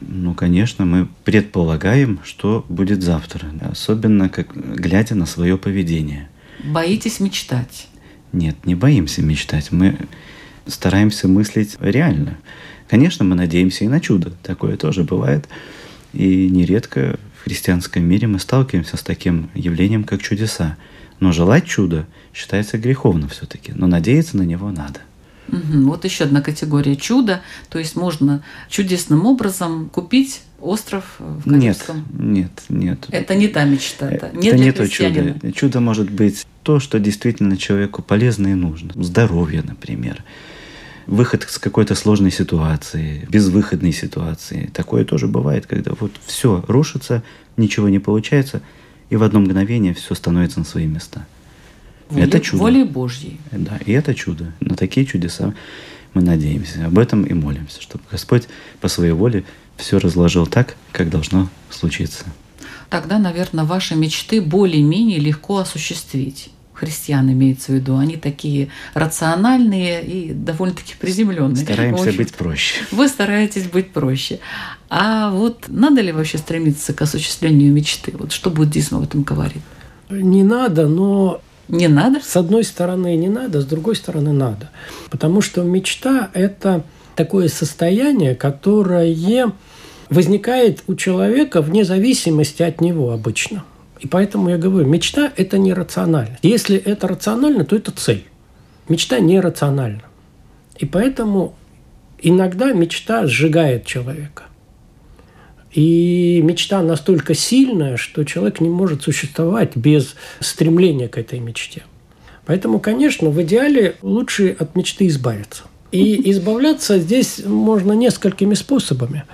Ну, 0.00 0.34
конечно, 0.34 0.84
мы 0.84 1.08
предполагаем, 1.24 2.20
что 2.24 2.64
будет 2.68 3.02
завтра, 3.02 3.48
особенно 3.60 4.28
как, 4.28 4.54
глядя 4.54 5.14
на 5.14 5.26
свое 5.26 5.58
поведение. 5.58 6.28
Боитесь 6.64 7.20
мечтать? 7.20 7.88
Нет, 8.32 8.64
не 8.64 8.74
боимся 8.74 9.22
мечтать. 9.22 9.72
Мы 9.72 9.98
стараемся 10.66 11.28
мыслить 11.28 11.76
реально. 11.80 12.38
Конечно, 12.88 13.24
мы 13.24 13.34
надеемся 13.34 13.84
и 13.84 13.88
на 13.88 14.00
чудо. 14.00 14.32
Такое 14.42 14.76
тоже 14.76 15.04
бывает. 15.04 15.48
И 16.12 16.48
нередко 16.48 17.18
в 17.38 17.44
христианском 17.44 18.02
мире 18.02 18.26
мы 18.26 18.38
сталкиваемся 18.38 18.96
с 18.96 19.02
таким 19.02 19.50
явлением, 19.54 20.04
как 20.04 20.22
чудеса. 20.22 20.76
Но 21.20 21.32
желать 21.32 21.66
чуда 21.66 22.06
считается 22.32 22.78
греховно 22.78 23.28
все-таки. 23.28 23.72
Но 23.74 23.86
надеяться 23.86 24.36
на 24.36 24.42
него 24.42 24.70
надо. 24.70 25.00
Угу. 25.48 25.82
Вот 25.88 26.04
еще 26.04 26.24
одна 26.24 26.40
категория 26.40 26.96
чуда. 26.96 27.42
То 27.68 27.78
есть 27.78 27.96
можно 27.96 28.42
чудесным 28.68 29.26
образом 29.26 29.88
купить 29.90 30.42
остров 30.60 31.16
в 31.18 31.48
Карибском. 31.48 32.06
Нет, 32.18 32.50
нет, 32.68 32.68
нет. 32.68 33.06
Это 33.10 33.34
не 33.34 33.48
та 33.48 33.64
мечта. 33.64 34.10
Это, 34.10 34.30
не, 34.36 34.48
это 34.48 34.58
не 34.58 34.72
то 34.72 34.88
чудо. 34.88 35.52
Чудо 35.52 35.80
может 35.80 36.10
быть 36.10 36.46
то, 36.62 36.80
что 36.80 36.98
действительно 36.98 37.56
человеку 37.56 38.02
полезно 38.02 38.48
и 38.48 38.54
нужно. 38.54 38.92
Здоровье, 38.94 39.62
например. 39.62 40.22
Выход 41.08 41.46
с 41.48 41.58
какой-то 41.58 41.94
сложной 41.94 42.30
ситуации, 42.30 43.26
безвыходной 43.30 43.92
ситуации. 43.92 44.70
Такое 44.74 45.06
тоже 45.06 45.26
бывает, 45.26 45.66
когда 45.66 45.92
вот 45.98 46.12
все 46.26 46.62
рушится, 46.68 47.22
ничего 47.56 47.88
не 47.88 47.98
получается, 47.98 48.60
и 49.08 49.16
в 49.16 49.22
одно 49.22 49.40
мгновение 49.40 49.94
все 49.94 50.14
становится 50.14 50.58
на 50.58 50.66
свои 50.66 50.86
места. 50.86 51.26
Воле, 52.10 52.24
это 52.24 52.40
чудо. 52.40 52.62
Волей 52.62 52.84
Божьей. 52.84 53.40
Да, 53.50 53.78
и 53.86 53.92
это 53.92 54.14
чудо. 54.14 54.52
На 54.60 54.76
такие 54.76 55.06
чудеса 55.06 55.54
мы 56.12 56.20
надеемся. 56.20 56.84
Об 56.84 56.98
этом 56.98 57.22
и 57.24 57.32
молимся, 57.32 57.80
чтобы 57.80 58.04
Господь 58.10 58.46
по 58.82 58.88
своей 58.88 59.12
воле 59.12 59.44
все 59.78 59.98
разложил 59.98 60.46
так, 60.46 60.76
как 60.92 61.08
должно 61.08 61.48
случиться. 61.70 62.26
Тогда, 62.90 63.18
наверное, 63.18 63.64
ваши 63.64 63.94
мечты 63.94 64.42
более-менее 64.42 65.20
легко 65.20 65.56
осуществить. 65.56 66.50
Христиан 66.78 67.30
имеется 67.32 67.72
в 67.72 67.74
виду. 67.74 67.96
Они 67.96 68.16
такие 68.16 68.68
рациональные 68.94 70.04
и 70.04 70.32
довольно-таки 70.32 70.94
приземленные. 70.98 71.56
Стараемся 71.56 72.12
быть 72.12 72.32
проще. 72.32 72.76
Вы 72.92 73.08
стараетесь 73.08 73.64
быть 73.64 73.90
проще. 73.90 74.38
А 74.88 75.30
вот 75.30 75.64
надо 75.68 76.00
ли 76.00 76.12
вообще 76.12 76.38
стремиться 76.38 76.94
к 76.94 77.02
осуществлению 77.02 77.72
мечты? 77.72 78.14
Вот 78.16 78.30
что 78.30 78.50
буддизм 78.50 78.96
об 78.96 79.02
этом 79.04 79.22
говорит? 79.22 79.62
Не 80.08 80.44
надо, 80.44 80.86
но 80.86 81.40
не 81.66 81.88
надо? 81.88 82.20
С 82.20 82.36
одной 82.36 82.62
стороны 82.62 83.16
не 83.16 83.28
надо, 83.28 83.60
с 83.60 83.64
другой 83.64 83.96
стороны 83.96 84.32
надо. 84.32 84.70
Потому 85.10 85.42
что 85.42 85.62
мечта– 85.64 86.30
это 86.32 86.84
такое 87.16 87.48
состояние, 87.48 88.36
которое 88.36 89.52
возникает 90.10 90.84
у 90.86 90.94
человека 90.94 91.60
вне 91.60 91.84
зависимости 91.84 92.62
от 92.62 92.80
него 92.80 93.10
обычно. 93.10 93.64
И 94.00 94.06
поэтому 94.06 94.50
я 94.50 94.58
говорю, 94.58 94.86
мечта– 94.86 95.32
это 95.36 95.58
не 95.58 95.72
рационально. 95.72 96.38
Если 96.42 96.76
это 96.76 97.08
рационально, 97.08 97.64
то 97.64 97.76
это 97.76 97.90
цель. 97.90 98.24
Мечта 98.88 99.18
нерациональна. 99.18 100.02
И 100.78 100.86
поэтому 100.86 101.56
иногда 102.20 102.72
мечта 102.72 103.26
сжигает 103.26 103.84
человека. 103.84 104.44
И 105.72 106.40
мечта 106.42 106.82
настолько 106.82 107.34
сильная, 107.34 107.96
что 107.96 108.24
человек 108.24 108.60
не 108.60 108.68
может 108.68 109.02
существовать 109.02 109.76
без 109.76 110.14
стремления 110.40 111.08
к 111.08 111.18
этой 111.18 111.40
мечте. 111.40 111.82
Поэтому, 112.46 112.80
конечно, 112.80 113.28
в 113.28 113.42
идеале 113.42 113.96
лучше 114.00 114.56
от 114.58 114.74
мечты 114.74 115.06
избавиться. 115.08 115.64
И 115.92 116.30
избавляться 116.30 116.98
здесь 116.98 117.42
можно 117.44 117.92
несколькими 117.92 118.54
способами. 118.54 119.24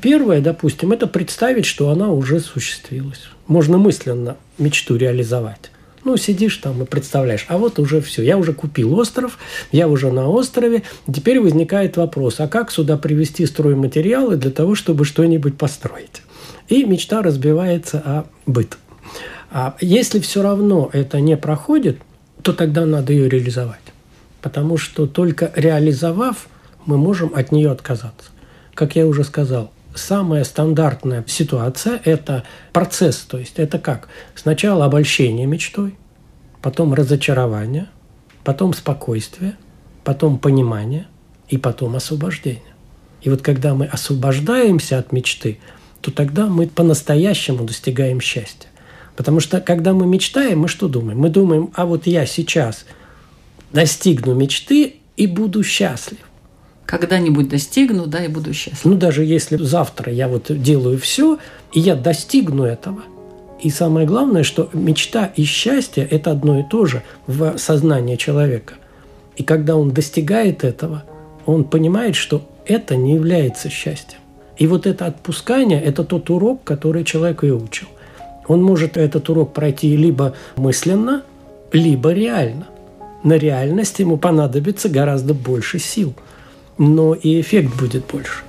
Первое, 0.00 0.40
допустим, 0.40 0.92
это 0.92 1.06
представить, 1.06 1.66
что 1.66 1.90
она 1.90 2.10
уже 2.10 2.36
осуществилась. 2.36 3.28
Можно 3.50 3.78
мысленно 3.78 4.36
мечту 4.58 4.94
реализовать. 4.94 5.72
Ну, 6.04 6.16
сидишь 6.16 6.58
там 6.58 6.84
и 6.84 6.86
представляешь, 6.86 7.46
а 7.48 7.58
вот 7.58 7.80
уже 7.80 8.00
все, 8.00 8.22
я 8.22 8.38
уже 8.38 8.52
купил 8.52 8.96
остров, 8.96 9.40
я 9.72 9.88
уже 9.88 10.12
на 10.12 10.28
острове. 10.28 10.84
Теперь 11.12 11.40
возникает 11.40 11.96
вопрос, 11.96 12.38
а 12.38 12.46
как 12.46 12.70
сюда 12.70 12.96
привезти 12.96 13.44
стройматериалы 13.46 14.36
для 14.36 14.52
того, 14.52 14.76
чтобы 14.76 15.04
что-нибудь 15.04 15.58
построить? 15.58 16.22
И 16.68 16.84
мечта 16.84 17.22
разбивается 17.22 17.98
о 17.98 18.24
быт. 18.46 18.78
А 19.50 19.74
если 19.80 20.20
все 20.20 20.42
равно 20.42 20.88
это 20.92 21.20
не 21.20 21.36
проходит, 21.36 21.98
то 22.42 22.52
тогда 22.52 22.86
надо 22.86 23.12
ее 23.12 23.28
реализовать. 23.28 23.80
Потому 24.42 24.76
что 24.76 25.08
только 25.08 25.52
реализовав, 25.56 26.46
мы 26.86 26.96
можем 26.96 27.32
от 27.34 27.50
нее 27.50 27.72
отказаться. 27.72 28.30
Как 28.74 28.94
я 28.94 29.08
уже 29.08 29.24
сказал, 29.24 29.72
самая 30.00 30.44
стандартная 30.44 31.24
ситуация– 31.26 32.00
это 32.04 32.44
процесс. 32.72 33.18
То 33.18 33.38
есть 33.38 33.58
это 33.58 33.78
как? 33.78 34.08
Сначала 34.34 34.86
обольщение 34.86 35.46
мечтой, 35.46 35.94
потом 36.62 36.94
разочарование, 36.94 37.88
потом 38.44 38.74
спокойствие, 38.74 39.56
потом 40.04 40.38
понимание 40.38 41.06
и 41.48 41.58
потом 41.58 41.96
освобождение. 41.96 42.62
И 43.22 43.30
вот 43.30 43.42
когда 43.42 43.74
мы 43.74 43.86
освобождаемся 43.86 44.98
от 44.98 45.12
мечты, 45.12 45.58
то 46.00 46.10
тогда 46.10 46.46
мы 46.46 46.66
по-настоящему 46.66 47.64
достигаем 47.64 48.20
счастья. 48.20 48.68
Потому 49.16 49.40
что 49.40 49.60
когда 49.60 49.92
мы 49.92 50.06
мечтаем, 50.06 50.60
мы 50.60 50.68
что 50.68 50.88
думаем? 50.88 51.18
Мы 51.18 51.28
думаем, 51.28 51.70
а 51.74 51.84
вот 51.84 52.06
я 52.06 52.24
сейчас 52.24 52.86
достигну 53.72 54.34
мечты 54.34 54.96
и 55.16 55.26
буду 55.26 55.62
счастлив. 55.62 56.29
Когда-нибудь 56.90 57.48
достигну, 57.48 58.06
да, 58.06 58.24
и 58.24 58.28
буду 58.28 58.52
счастлив. 58.52 58.84
Ну, 58.84 58.96
даже 58.96 59.24
если 59.24 59.56
завтра 59.56 60.12
я 60.12 60.26
вот 60.26 60.46
делаю 60.48 60.98
все, 60.98 61.38
и 61.72 61.78
я 61.78 61.94
достигну 61.94 62.64
этого. 62.64 63.02
И 63.62 63.70
самое 63.70 64.08
главное, 64.08 64.42
что 64.42 64.68
мечта 64.72 65.26
и 65.36 65.44
счастье– 65.44 66.04
это 66.10 66.32
одно 66.32 66.58
и 66.58 66.64
то 66.68 66.86
же 66.86 67.02
в 67.28 67.58
сознании 67.58 68.16
человека. 68.16 68.74
И 69.36 69.44
когда 69.44 69.76
он 69.76 69.90
достигает 69.90 70.64
этого, 70.64 71.04
он 71.46 71.62
понимает, 71.62 72.16
что 72.16 72.42
это 72.66 72.96
не 72.96 73.14
является 73.14 73.68
счастьем. 73.68 74.18
И 74.58 74.66
вот 74.66 74.86
это 74.86 75.06
отпускание– 75.06 75.80
это 75.84 76.02
тот 76.02 76.28
урок, 76.28 76.64
который 76.64 77.04
человек 77.04 77.44
и 77.44 77.52
учил. 77.52 77.88
Он 78.48 78.64
может 78.64 78.96
этот 78.96 79.28
урок 79.28 79.52
пройти 79.52 79.96
либо 79.96 80.34
мысленно, 80.56 81.22
либо 81.72 82.12
реально. 82.12 82.66
На 83.22 83.34
реальность 83.34 84.00
ему 84.00 84.16
понадобится 84.16 84.88
гораздо 84.88 85.34
больше 85.34 85.78
сил, 85.78 86.14
но 86.80 87.12
и 87.12 87.42
эффект 87.42 87.76
будет 87.76 88.06
больше. 88.06 88.42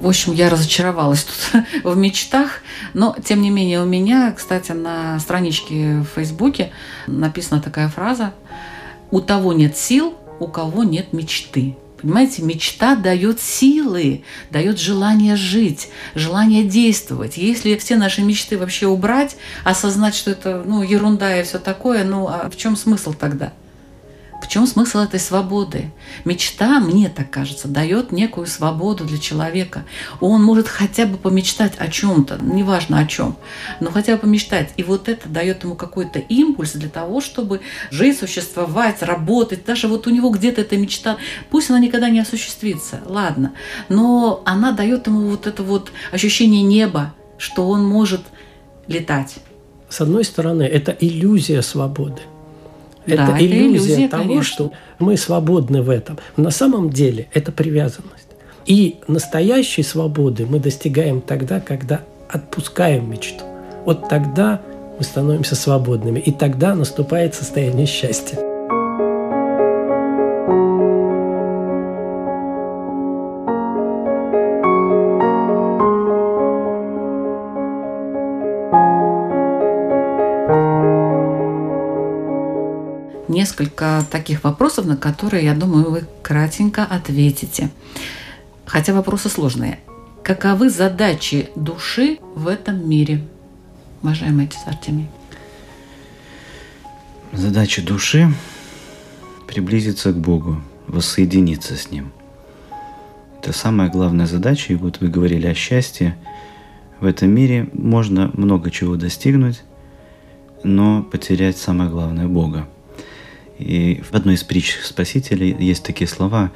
В 0.00 0.08
общем, 0.08 0.32
я 0.32 0.48
разочаровалась 0.48 1.24
тут 1.24 1.62
в 1.84 1.94
мечтах, 1.94 2.62
но 2.94 3.14
тем 3.22 3.42
не 3.42 3.50
менее 3.50 3.82
у 3.82 3.84
меня, 3.84 4.32
кстати, 4.32 4.72
на 4.72 5.20
страничке 5.20 6.00
в 6.00 6.06
Фейсбуке 6.16 6.72
написана 7.06 7.60
такая 7.60 7.88
фраза 7.88 8.32
«У 9.10 9.20
того 9.20 9.52
нет 9.52 9.76
сил, 9.76 10.14
у 10.40 10.46
кого 10.46 10.84
нет 10.84 11.12
мечты». 11.12 11.76
Понимаете, 12.00 12.40
мечта 12.40 12.96
дает 12.96 13.42
силы, 13.42 14.24
дает 14.50 14.80
желание 14.80 15.36
жить, 15.36 15.90
желание 16.14 16.64
действовать. 16.64 17.36
Если 17.36 17.76
все 17.76 17.96
наши 17.96 18.22
мечты 18.22 18.56
вообще 18.56 18.86
убрать, 18.86 19.36
осознать, 19.64 20.14
что 20.14 20.30
это 20.30 20.64
ну, 20.66 20.82
ерунда 20.82 21.38
и 21.38 21.42
все 21.44 21.58
такое, 21.58 22.04
ну 22.04 22.26
а 22.26 22.48
в 22.48 22.56
чем 22.56 22.74
смысл 22.74 23.12
тогда? 23.12 23.52
Чем 24.50 24.66
смысл 24.66 24.98
этой 24.98 25.20
свободы? 25.20 25.92
Мечта, 26.24 26.80
мне 26.80 27.08
так 27.08 27.30
кажется, 27.30 27.68
дает 27.68 28.10
некую 28.10 28.48
свободу 28.48 29.04
для 29.04 29.18
человека. 29.18 29.84
Он 30.18 30.42
может 30.42 30.66
хотя 30.66 31.06
бы 31.06 31.16
помечтать 31.18 31.74
о 31.78 31.86
чем-то, 31.86 32.40
неважно 32.42 32.98
о 32.98 33.06
чем, 33.06 33.36
но 33.78 33.92
хотя 33.92 34.14
бы 34.14 34.22
помечтать. 34.22 34.70
И 34.76 34.82
вот 34.82 35.08
это 35.08 35.28
дает 35.28 35.62
ему 35.62 35.76
какой-то 35.76 36.18
импульс 36.18 36.72
для 36.72 36.88
того, 36.88 37.20
чтобы 37.20 37.60
жить, 37.92 38.18
существовать, 38.18 39.02
работать. 39.02 39.64
Даже 39.64 39.86
вот 39.86 40.08
у 40.08 40.10
него 40.10 40.30
где-то 40.30 40.62
эта 40.62 40.76
мечта, 40.76 41.16
пусть 41.48 41.70
она 41.70 41.78
никогда 41.78 42.10
не 42.10 42.18
осуществится, 42.18 43.02
ладно, 43.06 43.52
но 43.88 44.42
она 44.44 44.72
дает 44.72 45.06
ему 45.06 45.28
вот 45.28 45.46
это 45.46 45.62
вот 45.62 45.92
ощущение 46.10 46.62
неба, 46.62 47.14
что 47.38 47.68
он 47.68 47.84
может 47.84 48.22
летать. 48.88 49.36
С 49.88 50.00
одной 50.00 50.24
стороны, 50.24 50.64
это 50.64 50.90
иллюзия 50.90 51.62
свободы. 51.62 52.22
Да, 53.06 53.14
это 53.14 53.22
это 53.22 53.44
иллюзия 53.44 53.94
иллюзия, 53.94 54.08
того, 54.08 54.22
конечно. 54.24 54.52
что 54.52 54.72
мы 54.98 55.16
свободны 55.16 55.82
в 55.82 55.90
этом. 55.90 56.18
На 56.36 56.50
самом 56.50 56.90
деле 56.90 57.28
это 57.32 57.52
привязанность. 57.52 58.28
И 58.66 59.00
настоящей 59.08 59.82
свободы 59.82 60.46
мы 60.46 60.60
достигаем 60.60 61.20
тогда, 61.20 61.60
когда 61.60 62.02
отпускаем 62.28 63.10
мечту. 63.10 63.44
Вот 63.84 64.08
тогда 64.08 64.60
мы 64.98 65.04
становимся 65.04 65.56
свободными. 65.56 66.20
И 66.20 66.30
тогда 66.30 66.74
наступает 66.74 67.34
состояние 67.34 67.86
счастья. 67.86 68.49
Таких 84.08 84.44
вопросов, 84.44 84.86
на 84.86 84.96
которые, 84.96 85.44
я 85.44 85.54
думаю, 85.54 85.90
вы 85.90 86.06
кратенько 86.22 86.84
ответите. 86.84 87.70
Хотя 88.66 88.92
вопросы 88.92 89.28
сложные. 89.28 89.80
Каковы 90.22 90.70
задачи 90.70 91.50
души 91.56 92.18
в 92.34 92.46
этом 92.46 92.88
мире? 92.88 93.26
Уважаемый 94.02 94.44
отец 94.46 94.60
Артемий. 94.66 95.08
Задача 97.32 97.82
души– 97.82 98.32
приблизиться 99.46 100.12
к 100.12 100.18
Богу, 100.18 100.60
воссоединиться 100.86 101.76
с 101.76 101.90
Ним. 101.90 102.12
Это 103.40 103.52
самая 103.52 103.88
главная 103.88 104.26
задача. 104.26 104.72
И 104.72 104.76
вот 104.76 105.00
вы 105.00 105.08
говорили 105.08 105.46
о 105.46 105.54
счастье. 105.54 106.16
В 107.00 107.06
этом 107.06 107.30
мире 107.30 107.68
можно 107.72 108.30
много 108.34 108.70
чего 108.70 108.96
достигнуть, 108.96 109.62
но 110.62 111.02
потерять 111.02 111.56
самое 111.56 111.88
главное– 111.88 112.26
Бога. 112.28 112.68
И 113.60 114.02
в 114.02 114.14
одной 114.14 114.34
из 114.34 114.42
притч 114.42 114.78
Спасителя 114.82 115.46
есть 115.46 115.84
такие 115.84 116.08
слова 116.08 116.50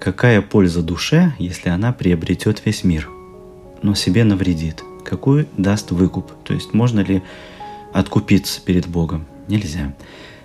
«Какая 0.00 0.42
польза 0.42 0.82
душе, 0.82 1.32
если 1.38 1.68
она 1.68 1.92
приобретет 1.92 2.62
весь 2.64 2.82
мир, 2.82 3.08
но 3.82 3.94
себе 3.94 4.24
навредит? 4.24 4.82
Какой 5.04 5.46
даст 5.56 5.92
выкуп? 5.92 6.32
То 6.44 6.54
есть 6.54 6.74
можно 6.74 7.00
ли 7.00 7.22
откупиться 7.92 8.60
перед 8.60 8.88
Богом? 8.88 9.26
Нельзя. 9.46 9.94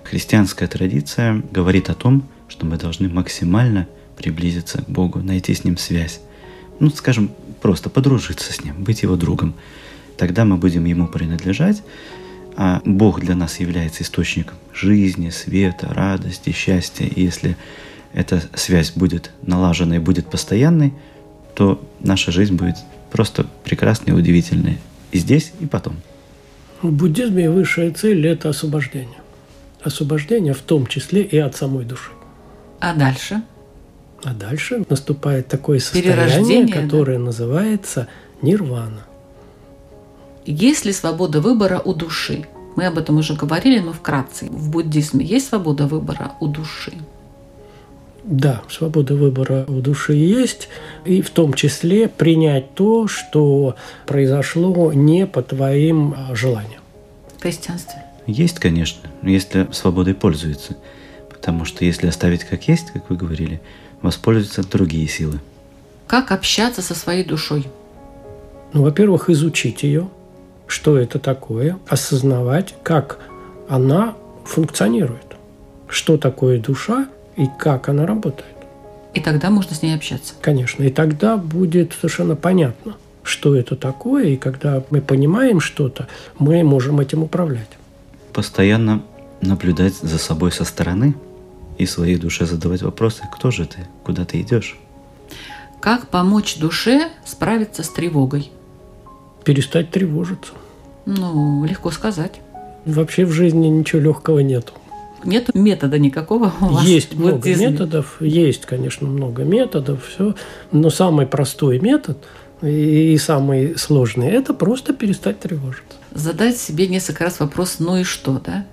Христианская 0.04 0.67
традиция 0.67 1.43
говорит 1.52 1.89
о 1.89 1.95
том, 1.95 2.23
что 2.47 2.65
мы 2.65 2.78
должны 2.78 3.10
максимально 3.10 3.88
приблизиться 4.15 4.84
к 4.84 4.89
Богу, 4.89 5.19
найти 5.19 5.54
с 5.54 5.63
Ним 5.63 5.78
связь. 5.78 6.21
Ну, 6.80 6.89
скажем, 6.91 7.32
просто 7.62 7.89
подружиться 7.89 8.54
с 8.54 8.63
Ним, 8.63 8.84
быть 8.84 9.02
Его 9.02 9.15
другом. 9.15 9.56
Тогда 10.17 10.45
мы 10.45 10.58
будем 10.58 10.86
Ему 10.86 11.08
принадлежать, 11.08 11.82
а 12.56 12.82
Бог 12.86 13.22
для 13.22 13.36
нас 13.36 13.60
является 13.60 14.04
источником 14.04 14.58
жизни, 14.74 15.30
света, 15.30 15.88
радости, 15.94 16.52
счастья. 16.52 17.06
И 17.06 17.22
если 17.22 17.58
эта 18.13 18.42
связь 18.56 18.92
будет 18.92 19.32
налажена 19.42 19.96
и 19.96 20.00
будет 20.00 20.28
постоянной, 20.28 20.94
то 21.56 21.84
наша 22.00 22.32
жизнь 22.32 22.56
будет 22.56 22.76
просто 23.12 23.46
прекрасной 23.63 24.13
и 24.13 24.16
удивительной. 24.16 24.80
И 25.12 25.20
здесь, 25.20 25.54
и 25.60 25.66
потом. 25.66 25.96
В 26.82 26.92
буддизме 26.92 27.50
высшая 27.50 27.92
цель– 27.92 28.26
это 28.28 28.50
освобождение. 28.50 29.20
Освобождение 29.82 30.54
в 30.54 30.62
том 30.62 30.88
числе 30.88 31.22
и 31.22 31.38
от 31.38 31.56
самой 31.56 31.86
души. 31.86 32.12
А 32.80 32.94
дальше? 32.94 33.42
А 34.24 34.34
дальше 34.34 34.84
наступает 34.89 35.48
такое 35.48 35.80
состояние, 35.80 36.13
Перерождение, 36.13 36.76
да? 36.76 36.82
которое 36.82 37.18
называется 37.18 38.08
нирвана. 38.42 39.06
Есть 40.46 40.86
ли 40.86 40.92
свобода 40.92 41.42
выбора 41.42 41.82
у 41.84 41.94
души? 41.94 42.46
Мы 42.76 42.86
об 42.86 42.98
этом 42.98 43.18
уже 43.18 43.36
говорили, 43.36 43.80
но 43.80 43.94
вкратце. 43.94 44.46
В 44.46 44.70
буддизме 44.72 45.26
есть 45.26 45.50
свобода 45.50 45.88
выбора 45.88 46.34
у 46.40 46.48
души? 46.48 46.94
Да, 48.24 48.62
свобода 48.70 49.16
выбора 49.16 49.66
у 49.68 49.82
души 49.82 50.14
есть, 50.14 50.70
и 51.04 51.22
в 51.22 51.30
том 51.30 51.54
числе 51.54 52.08
принять 52.08 52.74
то, 52.74 53.08
что 53.08 53.76
произошло 54.06 54.94
не 54.94 55.28
по 55.28 55.44
твоим 55.44 56.16
а, 56.16 56.34
желаниям. 56.34 56.82
В 57.38 57.42
христианстве. 57.42 58.04
Есть, 58.26 58.60
конечно, 58.60 59.10
если 59.22 59.68
свободой 59.74 60.14
пользуется. 60.14 60.78
Потому 61.30 61.66
что 61.66 61.84
если 61.84 62.08
оставить 62.08 62.46
как 62.46 62.68
есть, 62.70 62.92
как 62.92 63.10
вы 63.10 63.18
говорили, 63.18 63.62
воспользуются 64.02 64.64
другие 64.64 65.08
силы. 65.10 65.42
Как 66.08 66.32
общаться 66.32 66.82
со 66.82 66.96
своей 66.96 67.26
душой? 67.26 67.66
Ну, 68.72 68.84
во-первых, 68.84 69.30
изучить 69.30 69.84
ее, 69.84 70.08
что 70.74 70.98
это 70.98 71.20
такое, 71.20 71.78
осознавать, 71.88 72.74
как 72.82 73.20
она 73.70 74.16
функционирует, 74.44 75.36
что 75.88 76.18
такое 76.18 76.60
душа 76.60 77.08
и 77.36 77.46
как 77.60 77.90
она 77.90 78.08
работает. 78.08 78.56
И 79.14 79.22
тогда 79.22 79.52
можно 79.52 79.76
с 79.76 79.84
ней 79.84 79.96
общаться. 79.96 80.34
Конечно, 80.42 80.82
и 80.82 80.90
тогда 80.90 81.38
будет 81.38 81.94
совершенно 81.94 82.36
понятно, 82.36 82.95
что 83.22 83.56
это 83.56 83.76
такое, 83.76 84.30
и 84.30 84.36
когда 84.36 84.84
мы 84.89 85.00
понимаем 85.00 85.60
что-то, 85.60 86.08
мы 86.39 86.64
можем 86.64 87.00
этим 87.00 87.22
управлять. 87.22 87.70
Постоянно 88.34 89.04
наблюдать 89.41 89.93
за 89.97 90.18
собой 90.18 90.52
со 90.52 90.66
стороны 90.66 91.14
и 91.78 91.86
своей 91.86 92.18
душе 92.18 92.47
задавать 92.47 92.82
вопросы, 92.82 93.22
кто 93.32 93.52
же 93.52 93.68
ты, 93.68 93.78
куда 94.04 94.26
ты 94.26 94.41
идешь. 94.41 94.76
Как 95.80 96.08
помочь 96.08 96.58
душе 96.58 97.12
справиться 97.26 97.84
с 97.84 97.89
тревогой? 97.89 98.52
Перестать 99.43 99.91
тревожиться. 99.91 100.54
Ну, 101.06 101.66
легко 101.66 101.91
сказать. 101.91 102.41
Вообще 102.86 103.26
в 103.26 103.32
жизни 103.32 103.68
ничего 103.68 104.01
легкого 104.01 104.39
нету. 104.39 104.74
Нет 105.24 105.54
метода 105.56 105.97
никакого 105.99 106.51
у 106.60 106.66
вас 106.66 106.84
Есть 106.84 107.16
много 107.16 107.38
буддизме? 107.38 107.70
методов, 107.70 108.22
есть, 108.22 108.66
конечно, 108.66 109.08
много 109.08 109.43
методов, 109.43 110.06
все. 110.06 110.36
Но 110.72 110.89
самый 110.89 111.26
простой 111.26 111.80
метод 111.80 112.18
и 112.62 113.14
и 113.14 113.18
самый 113.18 113.78
сложный– 113.78 114.28
это 114.30 114.54
просто 114.54 114.93
перестать 114.93 115.39
тревожиться. 115.39 115.97
Задать 116.12 116.58
себе 116.58 116.88
несколько 116.88 117.26
раз 117.26 117.39
вопрос 117.39 117.78
«ну 117.80 117.97
и 117.97 118.04
что?», 118.04 118.41
да? 118.45 118.66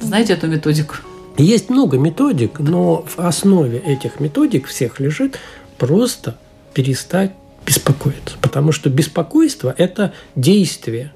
Знаете 0.00 0.34
эту 0.34 0.46
методику? 0.48 0.96
Есть 1.36 1.70
много 1.70 1.98
методик, 1.98 2.58
но 2.58 3.04
в 3.06 3.18
основе 3.18 3.78
этих 3.78 4.20
методик 4.20 4.66
всех 4.66 5.00
лежит 5.00 5.38
просто 5.78 6.36
перестать 6.74 7.32
беспокоиться. 7.66 8.36
Потому 8.40 8.72
что 8.72 8.90
беспокойство– 8.90 9.74
это 9.78 10.12
действие, 10.34 11.12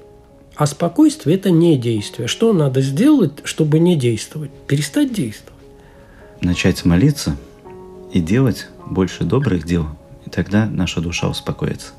а 0.55 0.65
спокойствие– 0.65 1.35
это 1.37 1.51
не 1.51 1.77
действие. 1.77 2.27
Что 2.27 2.53
надо 2.53 2.81
сделать, 2.81 3.33
чтобы 3.43 3.79
не 3.79 3.95
действовать? 3.95 4.51
Перестать 4.67 5.13
действовать. 5.13 5.53
Начать 6.41 6.85
молиться 6.85 7.35
и 8.13 8.21
делать 8.21 8.67
больше 8.85 9.23
добрых 9.23 9.65
дел, 9.65 9.87
и 10.25 10.29
тогда 10.29 10.65
наша 10.65 11.01
душа 11.01 11.27
успокоится. 11.27 11.91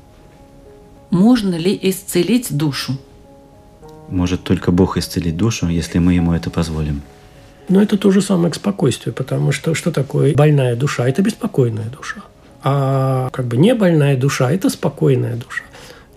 Можно 1.09 1.55
ли 1.55 1.77
исцелить 1.81 2.55
душу? 2.55 2.97
Может 4.09 4.43
только 4.43 4.71
Бог 4.71 4.97
исцелить 4.97 5.37
душу, 5.37 5.67
если 5.67 5.99
мы 5.99 6.13
Ему 6.13 6.33
это 6.33 6.49
позволим. 6.49 7.01
Но 7.69 7.81
это 7.81 7.97
то 7.97 8.11
же 8.11 8.21
самое 8.21 8.51
к 8.51 8.55
спокойствию, 8.55 9.13
потому 9.13 9.51
что 9.51 9.73
что 9.73 9.91
такое 9.91 10.33
больная 10.33 10.75
душа? 10.75 11.07
Это 11.07 11.21
беспокойная 11.21 11.89
душа. 11.89 12.21
А 12.63 13.29
как 13.31 13.47
бы 13.47 13.57
не 13.57 13.75
больная 13.75 14.17
душа– 14.17 14.51
это 14.53 14.69
спокойная 14.69 15.35
душа. 15.35 15.63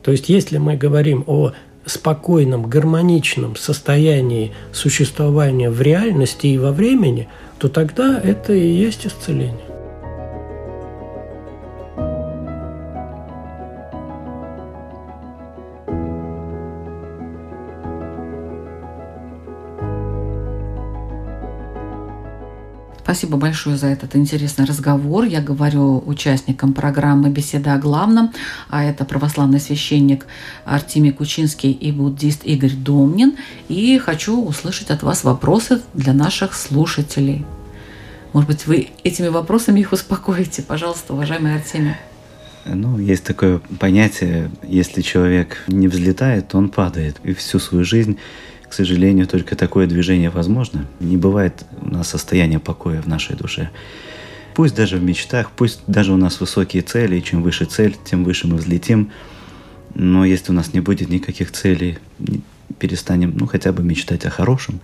То 0.03 0.13
есть 0.13 0.29
если 0.29 0.59
мы 0.59 0.77
говорим 0.77 1.25
о 1.27 1.53
спокойном, 1.91 2.69
гармоничном 2.69 3.57
состоянии 3.57 4.53
существования 4.73 5.71
в 5.71 5.81
реальности 5.83 6.47
и 6.47 6.59
во 6.59 6.73
времени, 6.73 7.29
то 7.59 7.69
тогда 7.69 8.21
это 8.23 8.53
и 8.53 8.67
есть 8.67 9.07
исцеление. 9.07 9.70
Спасибо 23.11 23.39
большое 23.39 23.77
за 23.77 23.89
этот 23.89 24.15
интересный 24.15 24.67
разговор. 24.67 25.25
Я 25.25 25.41
говорю 25.41 26.01
участникам 26.07 26.73
программы 26.73 27.29
«Беседа 27.29 27.75
о 27.75 27.79
главном», 27.79 28.31
а 28.69 28.85
это 28.85 29.05
православный 29.05 29.59
священник 29.59 30.27
Артемий 30.65 31.11
Кучинский 31.11 31.73
и 31.73 31.91
буддист 31.91 32.45
Игорь 32.45 32.71
Домнин. 32.71 33.37
И 33.69 33.99
хочу 33.99 34.41
услышать 34.41 34.91
от 34.91 35.03
вас 35.03 35.25
вопросы 35.25 35.83
для 35.93 36.13
наших 36.13 36.55
слушателей. 36.55 37.45
Может 38.33 38.49
быть, 38.49 38.67
вы 38.69 38.91
этими 39.03 39.27
вопросами 39.27 39.81
их 39.81 39.91
успокоите, 39.91 40.63
пожалуйста, 40.63 41.13
уважаемый 41.13 41.57
Артемий. 41.57 41.97
Ну, 42.65 42.97
есть 42.97 43.25
такое 43.25 43.61
понятие, 43.81 44.53
если 44.63 45.03
человек 45.03 45.65
не 45.67 45.89
взлетает, 45.89 46.47
то 46.47 46.59
он 46.59 46.69
падает. 46.69 47.17
И 47.25 47.35
всю 47.35 47.59
свою 47.59 47.85
жизнь 47.85 48.19
к 48.71 48.73
сожалению, 48.73 49.27
только 49.27 49.57
такое 49.57 49.89
движение 49.89 50.31
возможно. 50.31 50.87
Не 51.01 51.17
бывает 51.17 51.65
у 51.83 51.91
нас 51.91 52.09
состояния 52.09 52.61
покоя 52.61 53.03
в 53.03 53.09
нашей 53.09 53.35
душе. 53.35 53.69
Пусть 54.55 54.77
даже 54.77 54.97
в 54.97 55.03
мечтах, 55.03 55.51
пусть 55.51 55.81
даже 55.89 56.13
у 56.13 56.17
нас 56.17 56.41
высокие 56.41 56.83
цели, 56.83 57.17
и 57.17 57.23
чем 57.23 57.43
выше 57.43 57.65
цель, 57.65 57.97
тем 58.05 58.23
выше 58.23 58.47
мы 58.47 58.57
взлетим. 58.57 59.11
Но 59.95 60.25
если 60.25 60.53
у 60.53 60.55
нас 60.55 60.73
не 60.73 60.79
будет 60.79 61.09
никаких 61.09 61.51
целей, 61.51 61.99
перестанем, 62.79 63.37
ну, 63.37 63.49
хотя 63.49 63.73
бы 63.73 63.83
мечтать 63.83 64.25
о 64.25 64.31
хорошем, 64.31 64.81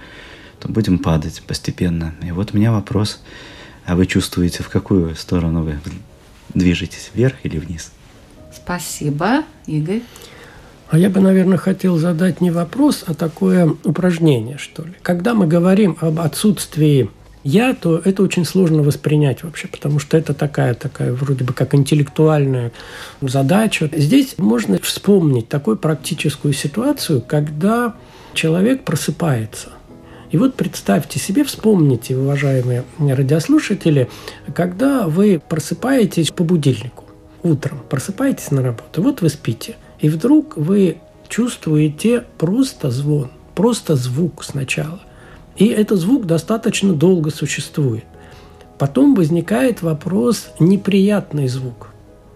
то 0.59 0.69
будем 0.69 0.99
падать 0.99 1.43
постепенно. 1.47 2.13
И 2.27 2.33
вот 2.33 2.53
у 2.53 2.57
меня 2.57 2.73
вопрос, 2.73 3.23
а 3.85 3.95
вы 3.95 4.07
чувствуете, 4.07 4.65
в 4.65 4.69
какую 4.69 5.15
сторону 5.15 5.63
вы 5.63 5.79
движетесь, 6.55 7.13
вверх 7.15 7.37
или 7.45 7.59
вниз? 7.59 7.93
Спасибо, 8.53 9.45
Игорь. 9.67 10.03
А 10.89 10.99
я 10.99 11.11
бы, 11.11 11.21
наверное, 11.21 11.59
хотел 11.59 11.97
задать 11.97 12.41
не 12.41 12.51
вопрос, 12.51 13.05
а 13.07 13.15
такое 13.15 13.75
упражнение, 13.85 14.57
что 14.57 14.85
ли. 14.85 14.95
Когда 15.03 15.35
мы 15.35 15.47
говорим 15.47 15.97
об 16.01 16.21
отсутствии 16.21 17.11
я, 17.43 17.75
то 17.75 18.01
это 18.05 18.23
очень 18.23 18.45
сложно 18.45 18.83
воспринять 18.83 19.45
вообще, 19.45 19.69
потому 19.69 19.99
что 20.01 20.17
это 20.17 20.35
такая, 20.35 20.75
такая 20.75 21.13
вроде 21.13 21.45
бы 21.45 21.53
как 21.53 21.75
интеллектуальная 21.75 22.73
задача. 23.21 23.89
Здесь 23.93 24.35
можно 24.37 24.79
вспомнить 24.81 25.49
такую 25.49 25.77
практическую 25.77 26.53
ситуацию, 26.55 27.21
когда 27.21 27.95
человек 28.35 28.85
просыпается. 28.85 29.71
И 30.33 30.39
вот 30.39 30.55
представьте 30.55 31.21
себе, 31.21 31.45
вспомните, 31.45 32.17
уважаемые 32.17 32.85
радиослушатели, 32.99 34.09
когда 34.53 35.07
вы 35.07 35.41
просыпаетесь 35.49 36.33
по 36.33 36.43
будильнику 36.43 37.05
утром, 37.45 37.81
просыпаетесь 37.89 38.51
на 38.51 38.63
работу, 38.63 39.03
вот 39.03 39.21
вы 39.21 39.29
спите– 39.29 39.77
и 40.01 40.09
вдруг 40.09 40.57
вы 40.57 40.99
чувствуете 41.29 42.25
просто 42.39 42.91
звон, 42.91 43.31
просто 43.55 43.97
звук 43.97 44.45
сначала. 44.45 45.01
И 45.57 45.67
этот 45.67 45.99
звук 45.99 46.27
достаточно 46.27 46.93
долго 46.93 47.31
существует. 47.31 48.05
Потом 48.79 49.15
возникает 49.15 49.81
вопрос 49.81 50.51
неприятный 50.61 51.49
звук. 51.49 51.89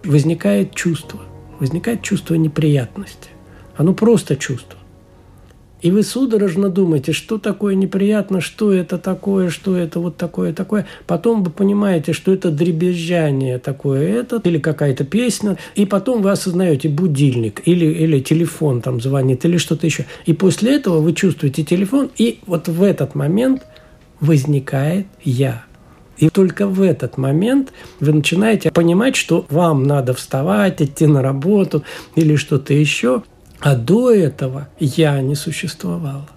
Возникает 0.03 0.73
чувство. 0.73 1.19
Возникает 1.59 2.01
чувство 2.01 2.33
неприятности. 2.33 3.29
Оно 3.77 3.93
просто 3.93 4.35
чувство. 4.35 4.79
И 5.81 5.89
вы 5.89 6.03
судорожно 6.03 6.69
думаете, 6.69 7.11
что 7.11 7.37
такое 7.37 7.75
неприятно, 7.75 8.39
что 8.39 8.71
это 8.71 8.97
такое, 8.97 9.49
что 9.49 9.75
это 9.75 9.99
вот 9.99 10.17
такое, 10.17 10.53
такое. 10.53 10.85
Потом 11.07 11.43
вы 11.43 11.49
понимаете, 11.49 12.13
что 12.13 12.31
это 12.31 12.51
дребезжание 12.51 13.57
такое, 13.57 14.19
это, 14.19 14.39
или 14.43 14.59
какая-то 14.59 15.03
песня. 15.03 15.57
И 15.75 15.85
потом 15.85 16.21
вы 16.21 16.31
осознаете 16.31 16.87
будильник 16.87 17.61
или, 17.65 17.85
или 17.85 18.19
телефон 18.19 18.81
там 18.81 19.01
звонит, 19.01 19.43
или 19.45 19.57
что-то 19.57 19.87
еще. 19.87 20.05
И 20.25 20.33
после 20.33 20.75
этого 20.75 20.99
вы 20.99 21.13
чувствуете 21.13 21.63
телефон, 21.63 22.11
и 22.17 22.39
вот 22.45 22.67
в 22.67 22.83
этот 22.83 23.15
момент 23.15 23.63
возникает 24.19 25.07
«я». 25.23 25.65
И 26.17 26.29
только 26.29 26.67
в 26.67 26.83
этот 26.83 27.17
момент 27.17 27.73
вы 27.99 28.13
начинаете 28.13 28.71
понимать, 28.71 29.15
что 29.15 29.47
вам 29.49 29.83
надо 29.83 30.13
вставать, 30.13 30.79
идти 30.79 31.07
на 31.07 31.23
работу 31.23 31.83
или 32.15 32.35
что-то 32.35 32.75
еще. 32.75 33.23
А 33.61 33.75
до 33.75 34.11
этого 34.11 34.67
я 34.79 35.21
не 35.21 35.35
существовал. 35.35 36.27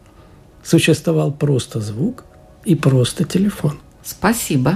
Существовал 0.62 1.32
просто 1.32 1.80
звук 1.80 2.24
и 2.64 2.74
просто 2.74 3.24
телефон. 3.24 3.78
Спасибо. 4.02 4.74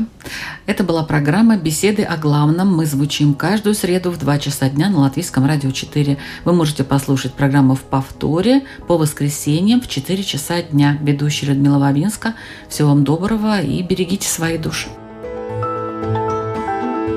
Это 0.64 0.82
была 0.82 1.05
программа 1.05 1.59
«Беседы 1.59 2.03
о 2.03 2.16
главном». 2.16 2.74
Мы 2.74 2.86
звучим 2.86 3.34
каждую 3.34 3.74
среду 3.74 4.11
в 4.11 4.18
2 4.18 4.38
часа 4.38 4.70
дня 4.70 4.88
на 4.88 5.01
Латвийском 5.01 5.44
радио 5.44 5.70
4. 5.70 6.16
Вы 6.46 6.53
можете 6.55 6.84
послушать 6.84 7.34
программу 7.34 7.74
в 7.74 7.82
повторе 7.82 8.62
по 8.86 8.96
воскресеньям 8.96 9.82
в 9.82 9.88
4 9.88 10.22
часа 10.22 10.62
дня. 10.62 10.96
Ведущая 11.03 11.49
Людмила 11.49 11.78
Вавинска. 11.78 12.34
Всего 12.70 12.88
вам 12.88 13.05
доброго 13.05 13.61
и 13.61 13.82
берегите 13.82 14.26
свои 14.26 14.57
души. 14.57 14.88